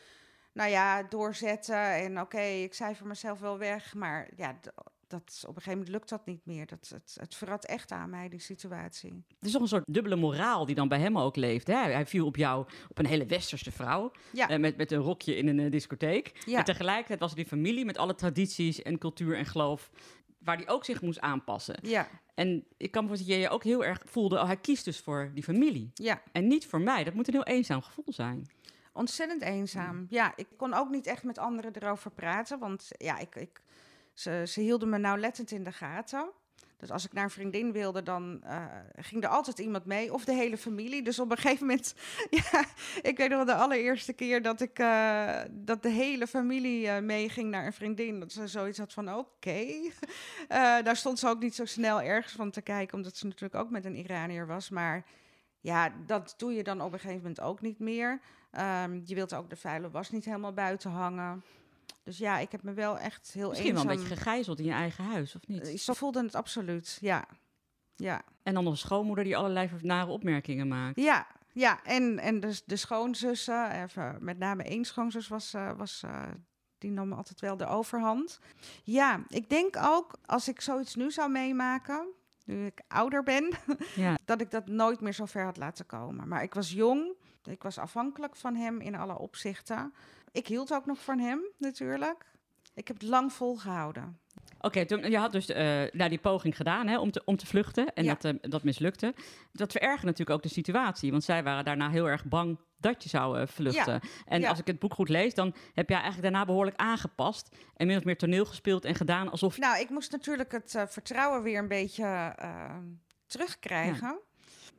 nou 0.53 0.69
ja, 0.69 1.03
doorzetten 1.03 1.93
en 1.93 2.21
oké, 2.21 2.41
ik 2.41 2.73
cijfer 2.73 3.07
mezelf 3.07 3.39
wel 3.39 3.57
weg. 3.57 3.93
Maar 3.93 4.29
ja, 4.35 4.59
dat, 5.07 5.39
op 5.41 5.55
een 5.55 5.61
gegeven 5.61 5.71
moment 5.71 5.89
lukt 5.89 6.09
dat 6.09 6.25
niet 6.25 6.45
meer. 6.45 6.65
Dat, 6.65 6.89
het, 6.93 7.17
het 7.19 7.35
verrat 7.35 7.65
echt 7.65 7.91
aan 7.91 8.09
mij, 8.09 8.29
die 8.29 8.39
situatie. 8.39 9.23
het 9.27 9.45
is 9.45 9.51
toch 9.51 9.61
een 9.61 9.67
soort 9.67 9.83
dubbele 9.87 10.15
moraal 10.15 10.65
die 10.65 10.75
dan 10.75 10.87
bij 10.87 10.99
hem 10.99 11.17
ook 11.17 11.35
leeft. 11.35 11.67
Hè? 11.67 11.75
Hij 11.75 12.05
viel 12.05 12.25
op 12.25 12.35
jou, 12.35 12.65
op 12.87 12.99
een 12.99 13.05
hele 13.05 13.25
westerse 13.25 13.71
vrouw. 13.71 14.11
Ja, 14.31 14.49
eh, 14.49 14.59
met, 14.59 14.77
met 14.77 14.91
een 14.91 15.01
rokje 15.01 15.35
in 15.35 15.47
een 15.47 15.59
eh, 15.59 15.71
discotheek. 15.71 16.41
ja, 16.45 16.57
En 16.57 16.63
tegelijkertijd 16.63 17.19
was 17.19 17.29
er 17.29 17.35
die 17.37 17.45
familie 17.45 17.85
met 17.85 17.97
alle 17.97 18.15
tradities 18.15 18.81
en 18.81 18.97
cultuur 18.97 19.37
en 19.37 19.45
geloof. 19.45 19.89
Waar 20.37 20.57
die 20.57 20.67
ook 20.67 20.85
zich 20.85 21.01
moest 21.01 21.19
aanpassen. 21.19 21.75
ja, 21.81 22.07
En 22.35 22.65
ik 22.77 22.91
kan 22.91 23.01
me 23.03 23.07
voorstellen 23.07 23.33
dat 23.33 23.43
je 23.43 23.49
je 23.49 23.55
ook 23.55 23.63
heel 23.63 23.85
erg 23.85 24.01
voelde. 24.05 24.35
Oh, 24.39 24.45
hij 24.45 24.57
kiest 24.57 24.85
dus 24.85 24.99
voor 24.99 25.31
die 25.33 25.43
familie. 25.43 25.91
ja. 25.93 26.21
En 26.31 26.47
niet 26.47 26.65
voor 26.65 26.81
mij. 26.81 27.03
Dat 27.03 27.13
moet 27.13 27.27
een 27.27 27.33
heel 27.33 27.43
eenzaam 27.43 27.81
gevoel 27.81 28.13
zijn. 28.13 28.49
Ontzettend 28.93 29.41
eenzaam. 29.41 30.05
Ja, 30.09 30.33
ik 30.35 30.47
kon 30.57 30.73
ook 30.73 30.89
niet 30.89 31.07
echt 31.07 31.23
met 31.23 31.37
anderen 31.37 31.71
erover 31.75 32.11
praten, 32.11 32.59
want 32.59 32.87
ja, 32.97 33.17
ik, 33.17 33.35
ik, 33.35 33.61
ze, 34.19 34.43
ze 34.47 34.62
hielden 34.62 34.89
me 34.89 34.97
nauwlettend 34.97 35.51
in 35.51 35.63
de 35.63 35.71
gaten. 35.71 36.29
Dus 36.77 36.91
als 36.91 37.05
ik 37.05 37.13
naar 37.13 37.24
een 37.24 37.29
vriendin 37.29 37.71
wilde, 37.71 38.03
dan 38.03 38.43
eh, 38.43 38.65
ging 38.95 39.24
er 39.24 39.29
altijd 39.29 39.59
iemand 39.59 39.86
mee, 39.86 40.13
of 40.13 40.25
de 40.25 40.33
hele 40.33 40.57
familie. 40.57 41.03
Dus 41.03 41.19
op 41.19 41.31
een 41.31 41.38
gegeven 41.38 41.65
moment, 41.67 41.95
ja, 42.51 42.65
ik 43.01 43.17
weet 43.17 43.29
nog 43.29 43.38
wel 43.38 43.45
de 43.45 43.62
allereerste 43.62 44.13
keer 44.13 44.41
dat 44.41 44.62
ik 44.62 44.79
eh, 44.79 45.41
dat 45.51 45.83
de 45.83 45.89
hele 45.89 46.27
familie 46.27 46.88
eh, 46.88 47.01
meeging 47.01 47.50
naar 47.50 47.65
een 47.65 47.74
vriendin. 47.74 48.19
Dat 48.19 48.31
ze 48.31 48.47
zoiets 48.47 48.77
had 48.77 48.93
van 48.93 49.13
oké. 49.13 49.65
Daar 50.83 50.95
stond 50.95 51.19
ze 51.19 51.27
ook 51.27 51.39
niet 51.39 51.55
zo 51.55 51.65
snel 51.65 52.01
ergens 52.01 52.33
van 52.33 52.51
te 52.51 52.62
kijken, 52.62 52.97
omdat 52.97 53.17
ze 53.17 53.25
natuurlijk 53.25 53.55
ook 53.63 53.69
met 53.69 53.86
een 53.86 53.95
Iranier 53.95 54.47
was. 54.47 54.69
Maar 54.69 55.05
ja, 55.59 55.93
dat 56.05 56.33
doe 56.38 56.53
je 56.53 56.63
dan 56.63 56.81
op 56.81 56.93
een 56.93 57.00
gegeven 57.00 57.21
moment 57.21 57.41
ook 57.41 57.62
niet 57.62 57.79
meer. 57.79 58.19
Ehm, 58.51 59.00
je 59.03 59.15
wilt 59.15 59.33
ook 59.33 59.50
de 59.50 59.55
vuile 59.55 59.89
was 59.89 60.09
niet 60.09 60.25
helemaal 60.25 60.53
buiten 60.53 60.91
hangen. 60.91 61.43
Dus 62.03 62.17
ja, 62.17 62.38
ik 62.38 62.51
heb 62.51 62.63
me 62.63 62.74
wel 62.74 62.98
echt 63.00 63.32
heel 63.34 63.50
Misschien 63.50 63.74
wel 63.74 63.82
een 63.82 63.88
beetje 63.88 64.08
gegijzeld 64.15 64.60
in 64.60 64.65
je 64.65 64.72
eigen 64.72 65.03
huis, 65.03 65.36
of 65.36 65.48
niet? 65.48 65.67
Eh, 65.67 65.77
Zo 65.77 65.94
voelde 65.94 66.24
het 66.24 66.36
absoluut, 66.36 66.98
ja. 67.01 67.25
Ja, 67.96 68.22
En 68.44 68.53
dan 68.53 68.63
nog 68.63 68.72
een 68.74 68.77
schoonmoeder 68.79 69.24
die 69.24 69.38
allerlei 69.38 69.70
nare 69.82 70.12
opmerkingen 70.12 70.67
maakt. 70.67 71.00
ja, 71.00 71.27
ja. 71.53 71.84
En, 71.84 72.20
en 72.20 72.39
dus 72.39 72.63
de 72.65 72.75
schoonzussen, 72.75 73.72
even, 73.84 74.17
met 74.20 74.38
name 74.38 74.63
één 74.63 74.86
schoonzus 74.86 75.27
was... 75.27 75.53
eh, 75.53 75.72
was 75.77 76.03
eh, 76.06 76.22
die 76.77 76.91
nam 76.91 77.13
altijd 77.13 77.39
wel 77.41 77.58
de 77.58 77.65
overhand. 77.65 78.39
Ja, 78.84 79.24
ik 79.27 79.50
denk 79.50 79.75
ook 79.82 80.17
als 80.25 80.48
ik 80.48 80.62
zoiets 80.62 80.96
nu 80.96 81.12
zou 81.12 81.29
meemaken, 81.32 82.08
nu 82.46 82.65
ik 82.65 82.82
ouder 82.88 83.24
ben, 83.24 83.50
Ja. 83.96 84.17
dat 84.25 84.41
ik 84.41 84.51
dat 84.51 84.67
nooit 84.67 85.01
meer 85.01 85.13
zo 85.13 85.25
ver 85.25 85.44
had 85.44 85.58
laten 85.58 85.86
komen. 85.86 86.27
Maar 86.27 86.44
ik 86.44 86.53
was 86.53 86.72
jong, 86.72 87.13
ik 87.44 87.63
was 87.63 87.77
afhankelijk 87.77 88.36
van 88.36 88.56
hem 88.56 88.82
in 88.82 88.96
alle 88.96 89.17
opzichten. 89.17 89.94
Ik 90.38 90.48
hield 90.48 90.74
ook 90.74 90.86
nog 90.86 91.03
van 91.03 91.20
hem, 91.20 91.39
natuurlijk. 91.58 92.25
Ik 92.74 92.88
heb 92.88 93.00
het 93.00 93.10
lang 93.10 93.34
volgehouden. 93.34 94.20
Oké, 94.62 94.86
toen 94.86 95.10
je 95.12 95.17
had 95.17 95.32
dus 95.32 95.48
nou, 95.91 96.10
die 96.10 96.17
poging 96.17 96.56
gedaan 96.56 96.88
hè, 96.88 97.00
om, 97.00 97.12
te, 97.12 97.22
om 97.25 97.38
te 97.38 97.46
vluchten. 97.46 97.94
En 97.94 98.03
Ja. 98.03 98.15
dat, 98.15 98.24
eh, 98.41 98.50
dat 98.51 98.63
mislukte. 98.63 99.13
Dat 99.51 99.72
verergerde 99.72 100.06
natuurlijk 100.06 100.38
ook 100.38 100.44
de 100.44 100.50
situatie. 100.50 101.12
Want 101.12 101.24
zij 101.24 101.44
waren 101.44 101.65
daarna 101.65 101.89
heel 101.89 102.10
erg 102.10 102.25
bang 102.25 102.60
dat 102.77 103.03
je 103.03 103.10
zou 103.10 103.39
eh, 103.39 103.48
vluchten. 103.48 104.00
En 104.25 104.41
Ja. 104.41 104.50
als 104.50 104.60
ik 104.60 104.67
het 104.67 104.79
boek 104.79 104.94
goed 104.94 105.10
lees, 105.10 105.34
dan 105.34 105.56
heb 105.74 105.89
jij 105.89 106.00
eigenlijk 106.01 106.32
daarna 106.32 106.46
behoorlijk 106.46 106.77
aangepast. 106.77 107.56
En 107.75 107.88
min 107.88 107.98
of 107.98 108.03
meer 108.03 108.17
toneel 108.17 108.46
gespeeld 108.46 108.86
en 108.86 108.96
gedaan 108.96 109.29
alsof... 109.32 109.58
Nou, 109.58 109.79
ik 109.79 109.89
moest 109.89 110.12
natuurlijk 110.12 110.51
het 110.51 110.75
vertrouwen 110.88 111.44
weer 111.44 111.60
een 111.60 111.67
beetje 111.67 112.36
terugkrijgen 113.27 114.20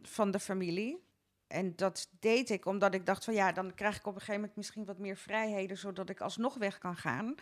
van 0.02 0.30
de 0.30 0.38
familie. 0.38 1.06
En 1.48 1.76
dat 1.76 2.08
deed 2.20 2.50
ik 2.50 2.66
omdat 2.66 2.94
ik 2.94 3.06
dacht 3.06 3.24
van 3.24 3.34
ja, 3.34 3.52
dan 3.52 3.74
krijg 3.74 3.96
ik 3.96 4.06
op 4.06 4.14
een 4.14 4.20
gegeven 4.20 4.40
moment 4.40 4.56
misschien 4.56 4.84
wat 4.84 4.98
meer 4.98 5.16
vrijheden, 5.16 5.78
zodat 5.78 6.08
ik 6.08 6.20
alsnog 6.20 6.54
weg 6.54 6.78
kan 6.78 6.96
gaan. 6.96 7.34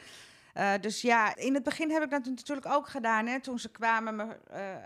Eh, 0.56 0.72
dus 0.80 1.00
ja, 1.00 1.36
in 1.36 1.54
het 1.54 1.62
begin 1.62 1.90
heb 1.90 2.02
ik 2.02 2.10
dat 2.10 2.24
natuurlijk 2.24 2.66
ook 2.66 2.88
gedaan. 2.88 3.26
Hè, 3.26 3.40
toen 3.40 3.58
ze 3.58 3.70
kwamen, 3.70 4.16
me 4.16 4.38
eh, 4.50 4.76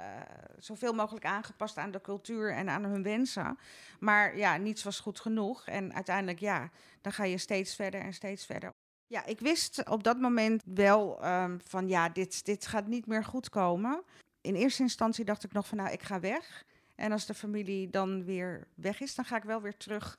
zoveel 0.59 0.93
mogelijk 0.93 1.25
aangepast 1.25 1.77
aan 1.77 1.91
de 1.91 2.01
cultuur 2.01 2.53
en 2.53 2.69
aan 2.69 2.85
hun 2.85 3.03
wensen. 3.03 3.59
Maar 4.01 4.37
ja, 4.37 4.57
niets 4.57 4.83
was 4.83 5.01
goed 5.01 5.21
genoeg. 5.21 5.67
En 5.67 5.95
uiteindelijk, 5.95 6.39
ja, 6.39 6.71
dan 7.01 7.13
ga 7.13 7.25
je 7.25 7.39
steeds 7.39 7.75
verder 7.75 8.01
en 8.01 8.15
steeds 8.15 8.47
verder. 8.47 8.73
Ja, 9.07 9.25
ik 9.25 9.41
wist 9.41 9.89
op 9.89 10.05
dat 10.05 10.19
moment 10.19 10.63
wel 10.65 11.23
ehm, 11.23 11.59
van 11.65 11.89
ja, 11.89 12.09
dit, 12.09 12.45
dit 12.45 12.67
gaat 12.67 12.87
niet 12.87 13.07
meer 13.07 13.25
goed 13.25 13.49
komen. 13.49 14.03
In 14.41 14.55
eerste 14.55 14.83
instantie 14.83 15.25
dacht 15.25 15.45
ik 15.45 15.53
nog 15.53 15.67
van 15.67 15.79
nou, 15.79 15.91
ik 15.91 16.03
ga 16.03 16.21
weg. 16.21 16.65
En 17.01 17.13
als 17.13 17.27
de 17.27 17.35
familie 17.35 17.91
dan 17.91 18.25
weer 18.25 18.67
weg 18.75 19.01
is, 19.01 19.15
dan 19.15 19.25
ga 19.25 19.37
ik 19.37 19.43
wel 19.43 19.61
weer 19.63 19.77
terug. 19.77 20.19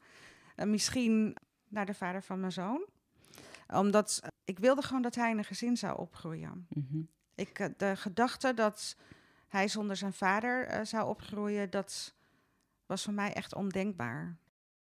eh, 0.55 0.65
misschien 0.65 1.35
naar 1.67 1.85
de 1.85 1.93
vader 1.93 2.23
van 2.23 2.39
mijn 2.39 2.51
zoon. 2.51 2.85
Omdat 3.67 4.19
eh, 4.23 4.29
ik 4.45 4.59
wilde 4.59 4.81
gewoon 4.81 5.01
dat 5.01 5.15
hij 5.15 5.31
in 5.31 5.37
een 5.37 5.43
gezin 5.43 5.77
zou 5.77 5.99
opgroeien. 5.99 6.67
Mhm. 6.69 7.01
Ik, 7.35 7.59
eh, 7.59 7.67
de 7.77 7.95
gedachte 7.95 8.53
dat 8.53 8.95
hij 9.47 9.67
zonder 9.67 9.95
zijn 9.95 10.13
vader 10.13 10.85
zou 10.85 11.07
opgroeien, 11.07 11.69
dat 11.69 12.13
was 12.85 13.03
voor 13.03 13.13
mij 13.13 13.33
echt 13.33 13.55
ondenkbaar. 13.55 14.37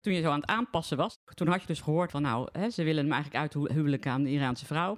Toen 0.01 0.13
je 0.13 0.21
zo 0.21 0.29
aan 0.29 0.39
het 0.39 0.49
aanpassen 0.49 0.97
was, 0.97 1.17
toen 1.33 1.47
had 1.47 1.61
je 1.61 1.67
dus 1.67 1.81
gehoord 1.81 2.11
van 2.11 2.21
nou, 2.21 2.49
hè, 2.51 2.69
ze 2.69 2.83
willen 2.83 3.03
hem 3.03 3.13
eigenlijk 3.13 3.41
uithuwelijken 3.55 4.11
aan 4.11 4.23
de 4.23 4.29
Iraanse 4.29 4.65
vrouw. 4.65 4.97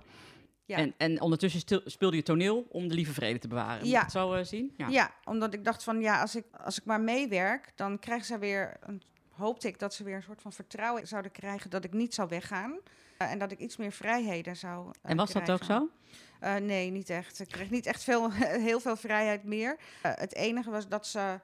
Ja. 0.65 0.77
En, 0.77 0.93
en 0.97 1.21
ondertussen 1.21 1.59
stil- 1.59 1.81
speelde 1.85 2.15
je 2.15 2.23
toneel 2.23 2.67
om 2.69 2.87
de 2.87 2.93
lieve 2.95 3.13
vrede 3.13 3.39
te 3.39 3.47
bewaren. 3.47 3.79
Moet 3.81 3.89
Ja. 3.91 4.01
het 4.01 4.11
zo 4.11 4.33
eh, 4.33 4.43
zien? 4.43 4.73
Ja. 4.89 5.11
omdat 5.23 5.53
ik 5.53 5.63
dacht 5.65 5.83
van 5.83 6.01
ja, 6.01 6.21
als 6.21 6.35
ik, 6.35 6.45
als 6.63 6.77
ik 6.77 6.85
maar 6.85 7.01
meewerk, 7.01 7.71
dan 7.75 7.99
krijgen 7.99 8.25
ze 8.25 8.37
weer, 8.37 8.77
een, 8.81 9.01
hoopte 9.31 9.67
ik 9.67 9.79
dat 9.79 9.93
ze 9.93 10.03
weer 10.03 10.15
een 10.15 10.23
soort 10.23 10.41
van 10.41 10.53
vertrouwen 10.53 11.07
zouden 11.07 11.31
krijgen 11.31 11.69
dat 11.69 11.83
ik 11.83 11.93
niet 11.93 12.13
zou 12.13 12.29
weggaan. 12.29 12.79
Eh, 13.17 13.31
en 13.31 13.39
dat 13.39 13.51
ik 13.51 13.59
iets 13.59 13.77
meer 13.77 13.91
vrijheden 13.91 14.55
zou 14.55 14.87
eh, 15.01 15.11
En 15.11 15.17
was 15.17 15.31
dat 15.31 15.51
ook 15.51 15.63
zo? 15.63 15.89
Nee, 16.61 16.89
niet 16.91 17.09
echt. 17.09 17.39
Ik 17.39 17.47
kreeg 17.47 17.69
niet 17.69 17.85
echt 17.85 18.03
veel, 18.03 18.31
heel 18.69 18.79
veel 18.79 18.95
vrijheid 18.95 19.43
meer. 19.43 19.77
Het 20.01 20.35
enige 20.35 20.69
was 20.69 20.87
dat 20.87 21.07
ze 21.07 21.39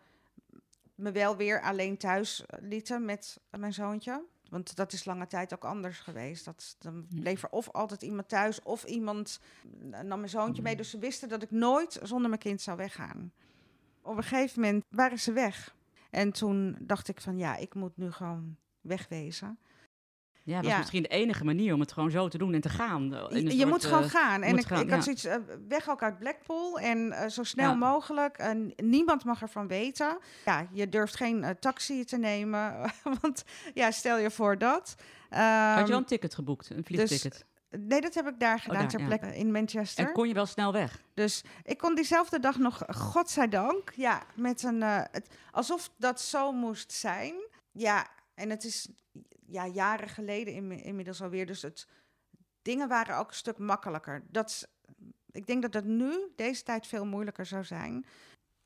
me 0.95 1.11
wel 1.11 1.35
weer 1.37 1.61
alleen 1.61 1.97
thuis 1.97 2.43
lieten 2.59 3.05
met 3.05 3.37
mijn 3.49 3.73
zoontje. 3.73 4.23
Want 4.51 4.75
dat 4.75 4.93
is 4.93 5.05
lange 5.05 5.27
tijd 5.27 5.53
ook 5.53 5.63
anders 5.65 5.99
geweest. 5.99 6.45
Dat, 6.45 6.75
dan 6.79 7.07
bleef 7.15 7.43
er 7.43 7.49
of 7.49 7.69
altijd 7.69 8.01
iemand 8.01 8.29
thuis 8.29 8.61
of 8.61 8.83
iemand 8.83 9.39
eh, 9.91 9.99
nam 9.99 10.17
mijn 10.19 10.29
zoontje 10.29 10.61
mee. 10.61 10.71
Mm. 10.71 10.77
Dus 10.77 10.89
ze 10.89 10.97
wisten 10.97 11.29
dat 11.29 11.43
ik 11.43 11.51
nooit 11.51 11.99
zonder 12.03 12.29
mijn 12.29 12.41
kind 12.41 12.61
zou 12.61 12.77
weggaan. 12.77 13.31
Op 14.01 14.17
een 14.17 14.23
gegeven 14.23 14.61
moment 14.61 14.85
waren 14.89 15.19
ze 15.19 15.31
weg. 15.31 15.75
En 16.09 16.31
toen 16.31 16.77
dacht 16.79 17.07
ik 17.07 17.21
van 17.21 17.37
ja, 17.37 17.55
ik 17.55 17.73
moet 17.73 17.97
nu 17.97 18.11
gewoon 18.11 18.57
wegwezen. 18.81 19.59
Ja, 20.43 20.61
dat 20.61 20.71
Ja. 20.71 20.77
misschien 20.77 21.01
de 21.01 21.07
enige 21.07 21.43
manier 21.45 21.73
om 21.73 21.79
het 21.79 21.91
gewoon 21.91 22.11
zo 22.11 22.27
te 22.27 22.37
doen 22.37 22.53
en 22.53 22.61
te 22.61 22.69
gaan. 22.69 23.11
Een 23.11 23.43
Je, 23.43 23.51
soort, 23.51 23.69
moet 23.69 23.85
gewoon 23.85 24.03
eh, 24.03 24.09
gaan. 24.09 24.41
En 24.41 24.57
ik, 24.57 24.65
gaan, 24.65 24.81
ik 24.81 24.89
had 24.89 25.03
zoiets, 25.03 25.25
eh, 25.25 25.35
weg 25.67 25.89
ook 25.89 26.01
uit 26.03 26.19
Blackpool 26.19 26.79
en 26.79 27.11
eh, 27.11 27.29
zo 27.29 27.43
snel 27.43 27.69
Ja. 27.69 27.75
mogelijk. 27.75 28.37
En 28.37 28.73
niemand 28.75 29.23
mag 29.23 29.41
ervan 29.41 29.67
weten. 29.67 30.17
Ja, 30.45 30.67
je 30.71 30.89
durft 30.89 31.15
geen 31.15 31.43
eh, 31.43 31.49
taxi 31.59 32.03
te 32.05 32.17
nemen, 32.17 32.91
want 33.21 33.43
ja, 33.73 33.91
stel 33.91 34.17
je 34.17 34.31
voor 34.31 34.57
dat. 34.57 34.95
Had 35.29 35.39
je 35.39 35.79
Ehm, 35.79 35.87
wel 35.87 35.97
een 35.97 36.05
ticket 36.05 36.35
geboekt, 36.35 36.69
een 36.69 36.83
vliegticket? 36.83 37.45
nee, 37.69 38.01
dat 38.01 38.13
heb 38.13 38.27
ik 38.27 38.39
daar 38.39 38.59
gedaan, 38.59 38.79
daar, 38.79 38.87
ter 38.89 38.99
ja. 38.99 39.05
plekke 39.05 39.37
in 39.37 39.51
Manchester. 39.51 40.05
en 40.07 40.13
kon 40.13 40.27
je 40.27 40.33
wel 40.33 40.45
snel 40.45 40.73
weg? 40.73 41.01
Dus 41.13 41.43
ik 41.63 41.77
kon 41.77 41.95
diezelfde 41.95 42.39
dag 42.39 42.57
nog, 42.57 42.81
godzijdank, 42.87 43.91
ja, 43.95 44.21
met 44.35 44.63
een, 44.63 44.83
eh, 44.83 45.01
het, 45.11 45.27
alsof 45.51 45.89
dat 45.97 46.21
zo 46.21 46.51
moest 46.51 46.91
zijn. 46.91 47.33
Ja, 47.71 48.07
en 48.35 48.49
het 48.49 48.63
is 48.63 48.87
ja, 49.51 49.67
jaren 49.67 50.09
geleden 50.09 50.53
inmi- 50.53 50.81
inmiddels 50.81 51.21
alweer. 51.21 51.45
Dus 51.45 51.61
het, 51.61 51.87
dingen 52.61 52.87
waren 52.87 53.17
ook 53.17 53.29
een 53.29 53.35
stuk 53.35 53.57
makkelijker. 53.57 54.23
Dat, 54.29 54.69
ik 55.31 55.47
denk 55.47 55.61
dat 55.61 55.71
dat 55.71 55.83
nu, 55.83 56.31
deze 56.35 56.63
tijd, 56.63 56.87
veel 56.87 57.05
moeilijker 57.05 57.45
zou 57.45 57.63
zijn. 57.63 58.05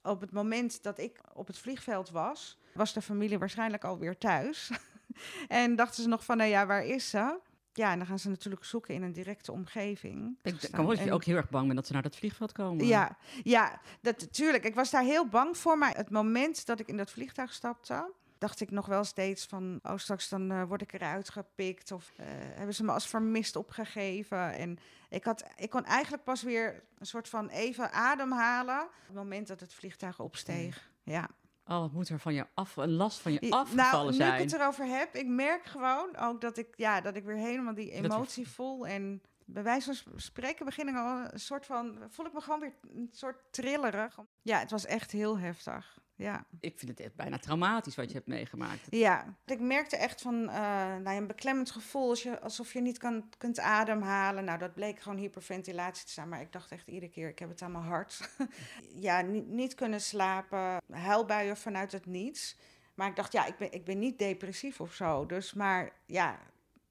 Op 0.01 0.21
het 0.21 0.31
moment 0.31 0.83
dat 0.83 0.99
ik 0.99 1.19
op 1.33 1.47
het 1.47 1.57
vliegveld 1.57 2.09
was, 2.09 2.59
was 2.73 2.93
de 2.93 3.01
familie 3.01 3.39
waarschijnlijk 3.39 3.83
alweer 3.83 4.17
thuis. 4.17 4.71
en 5.47 5.75
dachten 5.75 6.03
ze 6.03 6.09
nog 6.09 6.25
van, 6.25 6.37
nou 6.37 6.49
ja, 6.49 6.65
waar 6.65 6.85
is 6.85 7.09
ze? 7.09 7.39
Ja, 7.73 7.91
en 7.91 7.97
dan 7.97 8.07
gaan 8.07 8.19
ze 8.19 8.29
natuurlijk 8.29 8.65
zoeken 8.65 8.93
in 8.93 9.03
een 9.03 9.13
directe 9.13 9.51
omgeving. 9.51 10.37
Ik 10.41 10.67
kan 10.71 10.85
wel 10.85 10.95
dat 10.95 11.05
je 11.05 11.13
ook 11.13 11.23
heel 11.23 11.35
erg 11.35 11.49
bang 11.49 11.63
bent 11.63 11.75
dat 11.75 11.87
ze 11.87 11.93
naar 11.93 12.01
dat 12.01 12.15
vliegveld 12.15 12.51
komen. 12.51 12.85
ja, 12.85 13.17
ja, 13.43 13.81
dat 14.01 14.33
tuurlijk. 14.33 14.63
Ik 14.63 14.75
was 14.75 14.91
daar 14.91 15.03
heel 15.03 15.27
bang 15.27 15.57
voor, 15.57 15.77
maar 15.77 15.95
het 15.95 16.09
moment 16.09 16.65
dat 16.65 16.79
ik 16.79 16.87
in 16.87 16.97
dat 16.97 17.11
vliegtuig 17.11 17.53
stapte, 17.53 18.11
dacht 18.45 18.59
ik 18.61 18.71
nog 18.71 18.85
wel 18.85 19.03
steeds 19.03 19.45
van, 19.45 19.79
oh 19.83 19.97
straks 19.97 20.29
dan 20.29 20.51
eh, 20.51 20.63
word 20.63 20.81
ik 20.81 20.93
eruit 20.93 21.29
gepikt 21.29 21.91
of 21.91 22.11
eh, 22.15 22.25
hebben 22.29 22.75
ze 22.75 22.83
me 22.83 22.91
als 22.91 23.07
vermist 23.07 23.55
opgegeven. 23.55 24.53
En 24.53 24.77
ik, 25.09 25.23
had, 25.23 25.43
ik 25.55 25.69
kon 25.69 25.85
eigenlijk 25.85 26.23
pas 26.23 26.41
weer 26.43 26.83
een 26.97 27.05
soort 27.05 27.29
van 27.29 27.49
even 27.49 27.91
ademhalen 27.91 28.81
op 28.81 28.89
het 29.05 29.15
moment 29.15 29.47
dat 29.47 29.59
het 29.59 29.73
vliegtuig 29.73 30.19
opsteeg. 30.19 30.89
Ja. 31.03 31.29
Oh, 31.67 31.79
wat 31.79 31.91
moet 31.91 32.09
er 32.09 32.19
van 32.19 32.33
je 32.33 32.45
af, 32.53 32.75
een 32.77 32.91
last 32.91 33.19
van 33.19 33.31
je 33.31 33.49
afgevallen 33.49 33.91
nou, 33.91 34.09
nu 34.09 34.13
zijn? 34.13 34.33
ik 34.33 34.39
het 34.51 34.53
erover 34.59 34.85
heb, 34.85 35.15
ik 35.15 35.27
merk 35.27 35.65
gewoon 35.65 36.17
ook 36.17 36.41
dat 36.41 36.57
ik, 36.57 36.67
ja, 36.75 37.01
dat 37.01 37.15
ik 37.15 37.23
weer 37.23 37.37
helemaal 37.37 37.73
die 37.73 37.91
we- 37.91 37.91
emotie 37.91 38.47
voel. 38.47 38.87
En 38.87 39.21
bij 39.45 39.63
wijze 39.63 39.85
van 39.85 39.95
sp- 39.95 40.19
spreken 40.19 40.65
begin 40.65 40.87
ik 40.87 40.95
al 40.95 41.27
een 41.31 41.39
soort 41.39 41.65
van, 41.65 41.97
voel 42.09 42.25
ik 42.25 42.33
me 42.33 42.41
gewoon 42.41 42.59
weer 42.59 42.73
een 42.81 43.09
soort 43.11 43.37
trillerig. 43.51 44.17
Ja, 44.41 44.59
het 44.59 44.71
was 44.71 44.85
echt 44.85 45.11
heel 45.11 45.39
heftig. 45.39 46.03
Ja. 46.15 46.45
Ik 46.59 46.79
vind 46.79 46.91
het 46.91 46.99
echt 46.99 47.15
bijna 47.15 47.37
traumatisch 47.37 47.95
wat 47.95 48.07
je 48.07 48.13
hebt 48.13 48.27
meegemaakt. 48.27 48.87
Ja, 48.89 49.35
ik 49.45 49.59
merkte 49.59 49.95
echt 49.95 50.21
van 50.21 50.49
eh, 50.49 50.95
nou 50.95 51.17
een 51.17 51.27
beklemmend 51.27 51.71
gevoel, 51.71 52.09
als 52.09 52.23
je, 52.23 52.39
alsof 52.41 52.73
je 52.73 52.81
niet 52.81 52.97
kan, 52.97 53.29
kunt 53.37 53.59
ademhalen. 53.59 54.45
Nou, 54.45 54.57
dat 54.57 54.73
bleek 54.73 54.99
gewoon 54.99 55.17
hyperventilatie 55.17 56.05
te 56.05 56.11
zijn, 56.11 56.29
maar 56.29 56.41
ik 56.41 56.51
dacht 56.51 56.71
echt 56.71 56.87
iedere 56.87 57.11
keer, 57.11 57.29
ik 57.29 57.39
heb 57.39 57.49
het 57.49 57.61
aan 57.61 57.71
mijn 57.71 57.83
hart. 57.83 58.29
ja, 59.07 59.21
niet, 59.21 59.47
niet 59.47 59.75
kunnen 59.75 60.01
slapen, 60.01 60.81
huilbuien 60.91 61.57
vanuit 61.57 61.91
het 61.91 62.05
niets. 62.05 62.57
Maar 62.93 63.09
ik 63.09 63.15
dacht, 63.15 63.31
ja, 63.31 63.45
ik 63.45 63.57
ben, 63.57 63.71
ik 63.71 63.83
ben 63.85 63.99
niet 63.99 64.19
depressief 64.19 64.81
of 64.81 64.93
zo. 64.93 65.25
Dus, 65.25 65.53
maar 65.53 65.91
ja, 66.05 66.39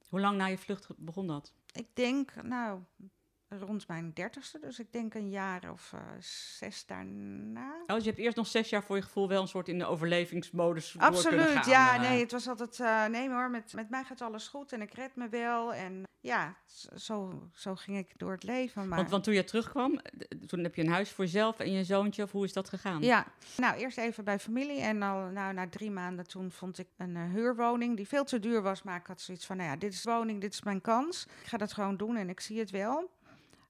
Hoe 0.09 0.21
lang 0.21 0.37
na 0.37 0.47
je 0.47 0.59
vlucht 0.59 0.89
begon 0.97 1.27
dat? 1.27 1.53
ik 1.73 1.87
denk, 1.93 2.43
nou, 2.43 2.81
rond 3.59 3.89
mijn 3.89 4.11
dertigste. 4.15 4.59
Dus 4.61 4.79
ik 4.79 4.93
denk 4.93 5.15
een 5.15 5.31
jaar 5.31 5.71
of 5.71 5.93
eh, 5.93 6.01
zes 6.59 6.87
daarna. 6.87 7.75
Oh, 7.87 7.95
dus 7.95 8.05
je 8.05 8.11
hebt 8.11 8.23
eerst 8.23 8.37
nog 8.37 8.47
zes 8.47 8.71
jaar 8.71 8.83
voor 8.83 8.97
je 8.97 9.03
gevoel 9.03 9.29
wel 9.29 9.43
een 9.43 9.49
soort 9.49 9.69
in 9.69 9.79
de 9.79 9.87
overlevingsmodus 9.87 10.99
Absoluut, 10.99 11.47
gaan, 11.47 11.71
ja, 11.71 11.95
eh. 11.95 12.01
nee, 12.01 12.21
het 12.21 12.33
was 12.33 12.49
altijd, 12.49 12.81
eh, 12.81 13.07
nee 13.07 13.29
hoor, 13.29 13.51
met, 13.51 13.73
met 13.73 13.91
mij 13.91 14.05
gaat 14.05 14.21
alles 14.21 14.49
goed 14.49 14.73
en 14.73 14.83
ik 14.83 14.95
red 14.95 15.17
me 15.17 15.29
wel. 15.29 15.75
En 15.75 16.05
ja, 16.21 16.57
zo, 16.95 17.49
zo 17.55 17.75
ging 17.75 17.99
ik 17.99 18.13
door 18.17 18.33
het 18.33 18.43
leven. 18.43 18.89
Maar... 18.89 18.99
Want, 18.99 19.11
want 19.11 19.25
toen 19.25 19.35
je 19.35 19.45
terugkwam, 19.45 20.01
toen 20.47 20.63
heb 20.63 20.75
je 20.75 20.83
een 20.83 20.93
huis 20.93 21.11
voor 21.11 21.25
jezelf 21.25 21.59
en 21.59 21.73
je 21.73 21.85
zoontje, 21.85 22.23
of 22.23 22.33
hoe 22.33 22.45
is 22.45 22.53
dat 22.53 22.69
gegaan? 22.69 23.03
Ja, 23.03 23.27
nou 23.57 23.77
eerst 23.77 23.99
even 23.99 24.25
bij 24.25 24.39
familie 24.39 24.81
en 24.81 25.03
al 25.03 25.29
nou, 25.31 25.55
na 25.55 25.69
drie 25.69 25.91
maanden 25.91 26.27
toen 26.27 26.51
vond 26.51 26.79
ik 26.79 26.89
een 26.97 27.17
huurwoning 27.17 27.97
die 27.97 28.09
veel 28.09 28.25
te 28.25 28.41
duur 28.41 28.63
was. 28.63 28.83
Maar 28.83 28.97
ik 28.97 29.07
had 29.07 29.21
zoiets 29.21 29.47
van, 29.47 29.57
nou 29.57 29.69
ja, 29.69 29.77
dit 29.77 29.93
is 29.93 30.03
de 30.03 30.11
woning, 30.11 30.41
dit 30.41 30.53
is 30.53 30.63
mijn 30.63 30.81
kans. 30.81 31.27
Ik 31.41 31.47
ga 31.47 31.57
dat 31.57 31.73
gewoon 31.73 31.97
doen 31.97 32.17
en 32.17 32.29
ik 32.29 32.41
zie 32.41 32.59
het 32.59 32.71
wel. 32.71 33.11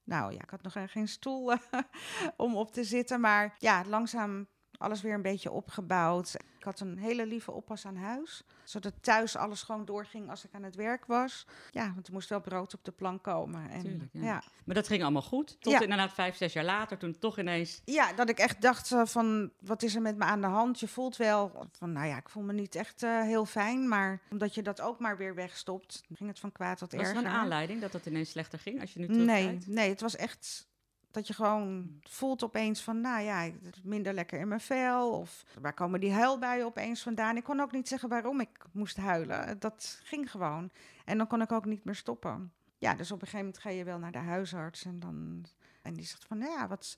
Nou 0.04 0.32
ja, 0.32 0.42
ik 0.42 0.50
had 0.50 0.62
nog 0.62 0.76
geen 0.86 1.08
stoel 1.08 1.52
eh, 1.52 1.58
om 2.36 2.56
op 2.56 2.72
te 2.72 2.84
zitten, 2.84 3.20
maar 3.20 3.56
ja, 3.58 3.84
langzaam 3.86 4.48
alles 4.84 5.00
weer 5.02 5.14
een 5.14 5.22
beetje 5.22 5.50
opgebouwd. 5.50 6.34
Ik 6.58 6.64
had 6.70 6.80
een 6.80 6.98
hele 6.98 7.26
lieve 7.26 7.50
oppas 7.52 7.86
aan 7.86 7.96
huis, 7.96 8.42
zodat 8.64 8.92
thuis 9.00 9.36
alles 9.36 9.62
gewoon 9.62 9.84
doorging 9.84 10.30
als 10.30 10.44
ik 10.44 10.50
aan 10.54 10.62
het 10.62 10.74
werk 10.74 11.06
was. 11.06 11.46
Ja, 11.70 11.92
want 11.94 12.06
er 12.06 12.12
moest 12.12 12.28
wel 12.28 12.40
brood 12.40 12.74
op 12.74 12.84
de 12.84 12.92
plank 12.92 13.22
komen. 13.22 13.70
En, 13.70 13.80
Tuurlijk, 13.82 14.10
ja. 14.12 14.22
ja. 14.22 14.42
Maar 14.64 14.74
dat 14.74 14.86
ging 14.86 15.02
allemaal 15.02 15.22
goed, 15.22 15.56
tot 15.60 15.72
Ja. 15.72 15.80
inderdaad 15.80 16.12
vijf, 16.12 16.36
zes 16.36 16.52
jaar 16.52 16.64
later, 16.64 16.98
toen 16.98 17.18
toch 17.18 17.38
ineens... 17.38 17.80
Ja, 17.84 18.12
dat 18.12 18.28
ik 18.28 18.38
echt 18.38 18.62
dacht 18.62 18.92
eh, 18.92 19.02
van, 19.04 19.50
wat 19.60 19.82
is 19.82 19.94
er 19.94 20.02
met 20.02 20.16
me 20.16 20.24
aan 20.24 20.40
de 20.40 20.46
hand? 20.46 20.80
Je 20.80 20.88
voelt 20.88 21.16
wel 21.16 21.68
van, 21.72 21.92
nou 21.92 22.06
ja, 22.06 22.16
ik 22.16 22.28
voel 22.28 22.42
me 22.42 22.52
niet 22.52 22.74
echt 22.74 23.02
eh, 23.02 23.20
heel 23.20 23.44
fijn. 23.46 23.88
Maar 23.88 24.20
omdat 24.30 24.54
je 24.54 24.62
dat 24.62 24.80
ook 24.80 24.98
maar 24.98 25.16
weer 25.16 25.34
wegstopt, 25.34 26.02
ging 26.14 26.28
het 26.28 26.38
van 26.38 26.52
kwaad 26.52 26.78
tot 26.78 26.92
Was 26.92 27.00
er 27.00 27.06
erger. 27.08 27.24
een 27.24 27.30
aanleiding 27.32 27.80
dat 27.80 27.92
het 27.92 28.06
ineens 28.06 28.30
slechter 28.30 28.58
ging, 28.58 28.80
als 28.80 28.92
je 28.92 28.98
nu 29.00 29.06
Nee, 29.06 29.16
terugkijkt? 29.26 29.66
nee, 29.66 29.88
het 29.88 30.00
was 30.00 30.16
echt 30.16 30.66
dat 31.14 31.26
je 31.26 31.34
gewoon 31.34 31.98
voelt 32.02 32.44
opeens 32.44 32.82
van, 32.82 33.00
nou 33.00 33.22
ja, 33.22 33.40
het 33.40 33.76
is 33.76 33.82
minder 33.82 34.12
lekker 34.12 34.40
in 34.40 34.48
mijn 34.48 34.60
vel. 34.60 35.10
Of 35.10 35.44
waar 35.60 35.74
komen 35.74 36.00
die 36.00 36.12
huilbuien 36.12 36.64
opeens 36.64 37.02
vandaan? 37.02 37.36
Ik 37.36 37.44
kon 37.44 37.60
ook 37.60 37.72
niet 37.72 37.88
zeggen 37.88 38.08
waarom 38.08 38.40
ik 38.40 38.64
moest 38.72 38.96
huilen. 38.96 39.58
Dat 39.58 40.00
ging 40.02 40.30
gewoon. 40.30 40.70
En 41.04 41.18
dan 41.18 41.26
kon 41.26 41.42
ik 41.42 41.52
ook 41.52 41.64
niet 41.64 41.84
meer 41.84 41.94
stoppen. 41.94 42.52
Ja, 42.78 42.94
dus 42.94 43.10
op 43.12 43.20
een 43.20 43.26
gegeven 43.26 43.46
moment 43.46 43.62
ga 43.62 43.70
je 43.70 43.84
wel 43.84 43.98
naar 43.98 44.12
de 44.12 44.18
huisarts. 44.18 44.84
En, 44.84 45.00
dan, 45.00 45.46
en 45.82 45.94
die 45.94 46.04
zegt 46.04 46.24
van, 46.24 46.38
nou 46.38 46.50
ja, 46.50 46.68
wat, 46.68 46.96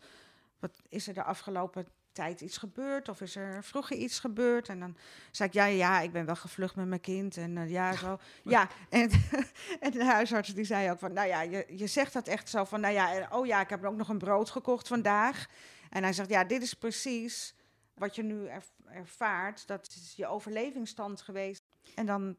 wat 0.58 0.82
is 0.88 1.08
er 1.08 1.14
de 1.14 1.22
afgelopen 1.22 1.88
tijd 2.16 2.40
iets 2.40 2.56
gebeurd? 2.56 3.08
Of 3.08 3.20
is 3.20 3.36
er 3.36 3.64
vroeger 3.64 3.96
iets 3.96 4.18
gebeurd? 4.18 4.68
En 4.68 4.80
dan 4.80 4.96
zei 5.30 5.48
ik, 5.48 5.54
ja, 5.54 5.64
ja, 5.64 6.00
ik 6.00 6.12
ben 6.12 6.26
wel 6.26 6.36
gevlucht 6.36 6.76
met 6.76 6.86
mijn 6.86 7.00
kind. 7.00 7.36
En 7.36 7.56
eh, 7.56 7.70
ja, 7.70 7.96
zo. 7.96 8.18
Ja, 8.42 8.68
en, 8.88 9.10
en 9.80 9.90
de 9.90 10.04
huisarts 10.04 10.54
die 10.54 10.64
zei 10.64 10.90
ook 10.90 10.98
van, 10.98 11.12
nou 11.12 11.28
ja, 11.28 11.40
je, 11.40 11.66
je 11.68 11.86
zegt 11.86 12.12
dat 12.12 12.28
echt 12.28 12.48
zo 12.48 12.64
van, 12.64 12.80
nou 12.80 12.94
ja, 12.94 13.14
en, 13.14 13.32
oh 13.32 13.46
ja, 13.46 13.60
ik 13.60 13.68
heb 13.68 13.84
ook 13.84 13.96
nog 13.96 14.08
een 14.08 14.18
brood 14.18 14.50
gekocht 14.50 14.88
vandaag. 14.88 15.46
En 15.90 16.02
hij 16.02 16.12
zegt, 16.12 16.28
ja, 16.28 16.44
dit 16.44 16.62
is 16.62 16.74
precies 16.74 17.54
wat 17.94 18.14
je 18.16 18.22
nu 18.22 18.46
erv- 18.46 18.70
ervaart. 18.90 19.66
Dat 19.66 19.86
is 19.86 20.12
je 20.16 20.26
overlevingsstand 20.26 21.20
geweest. 21.20 21.62
En 21.94 22.06
dan 22.06 22.36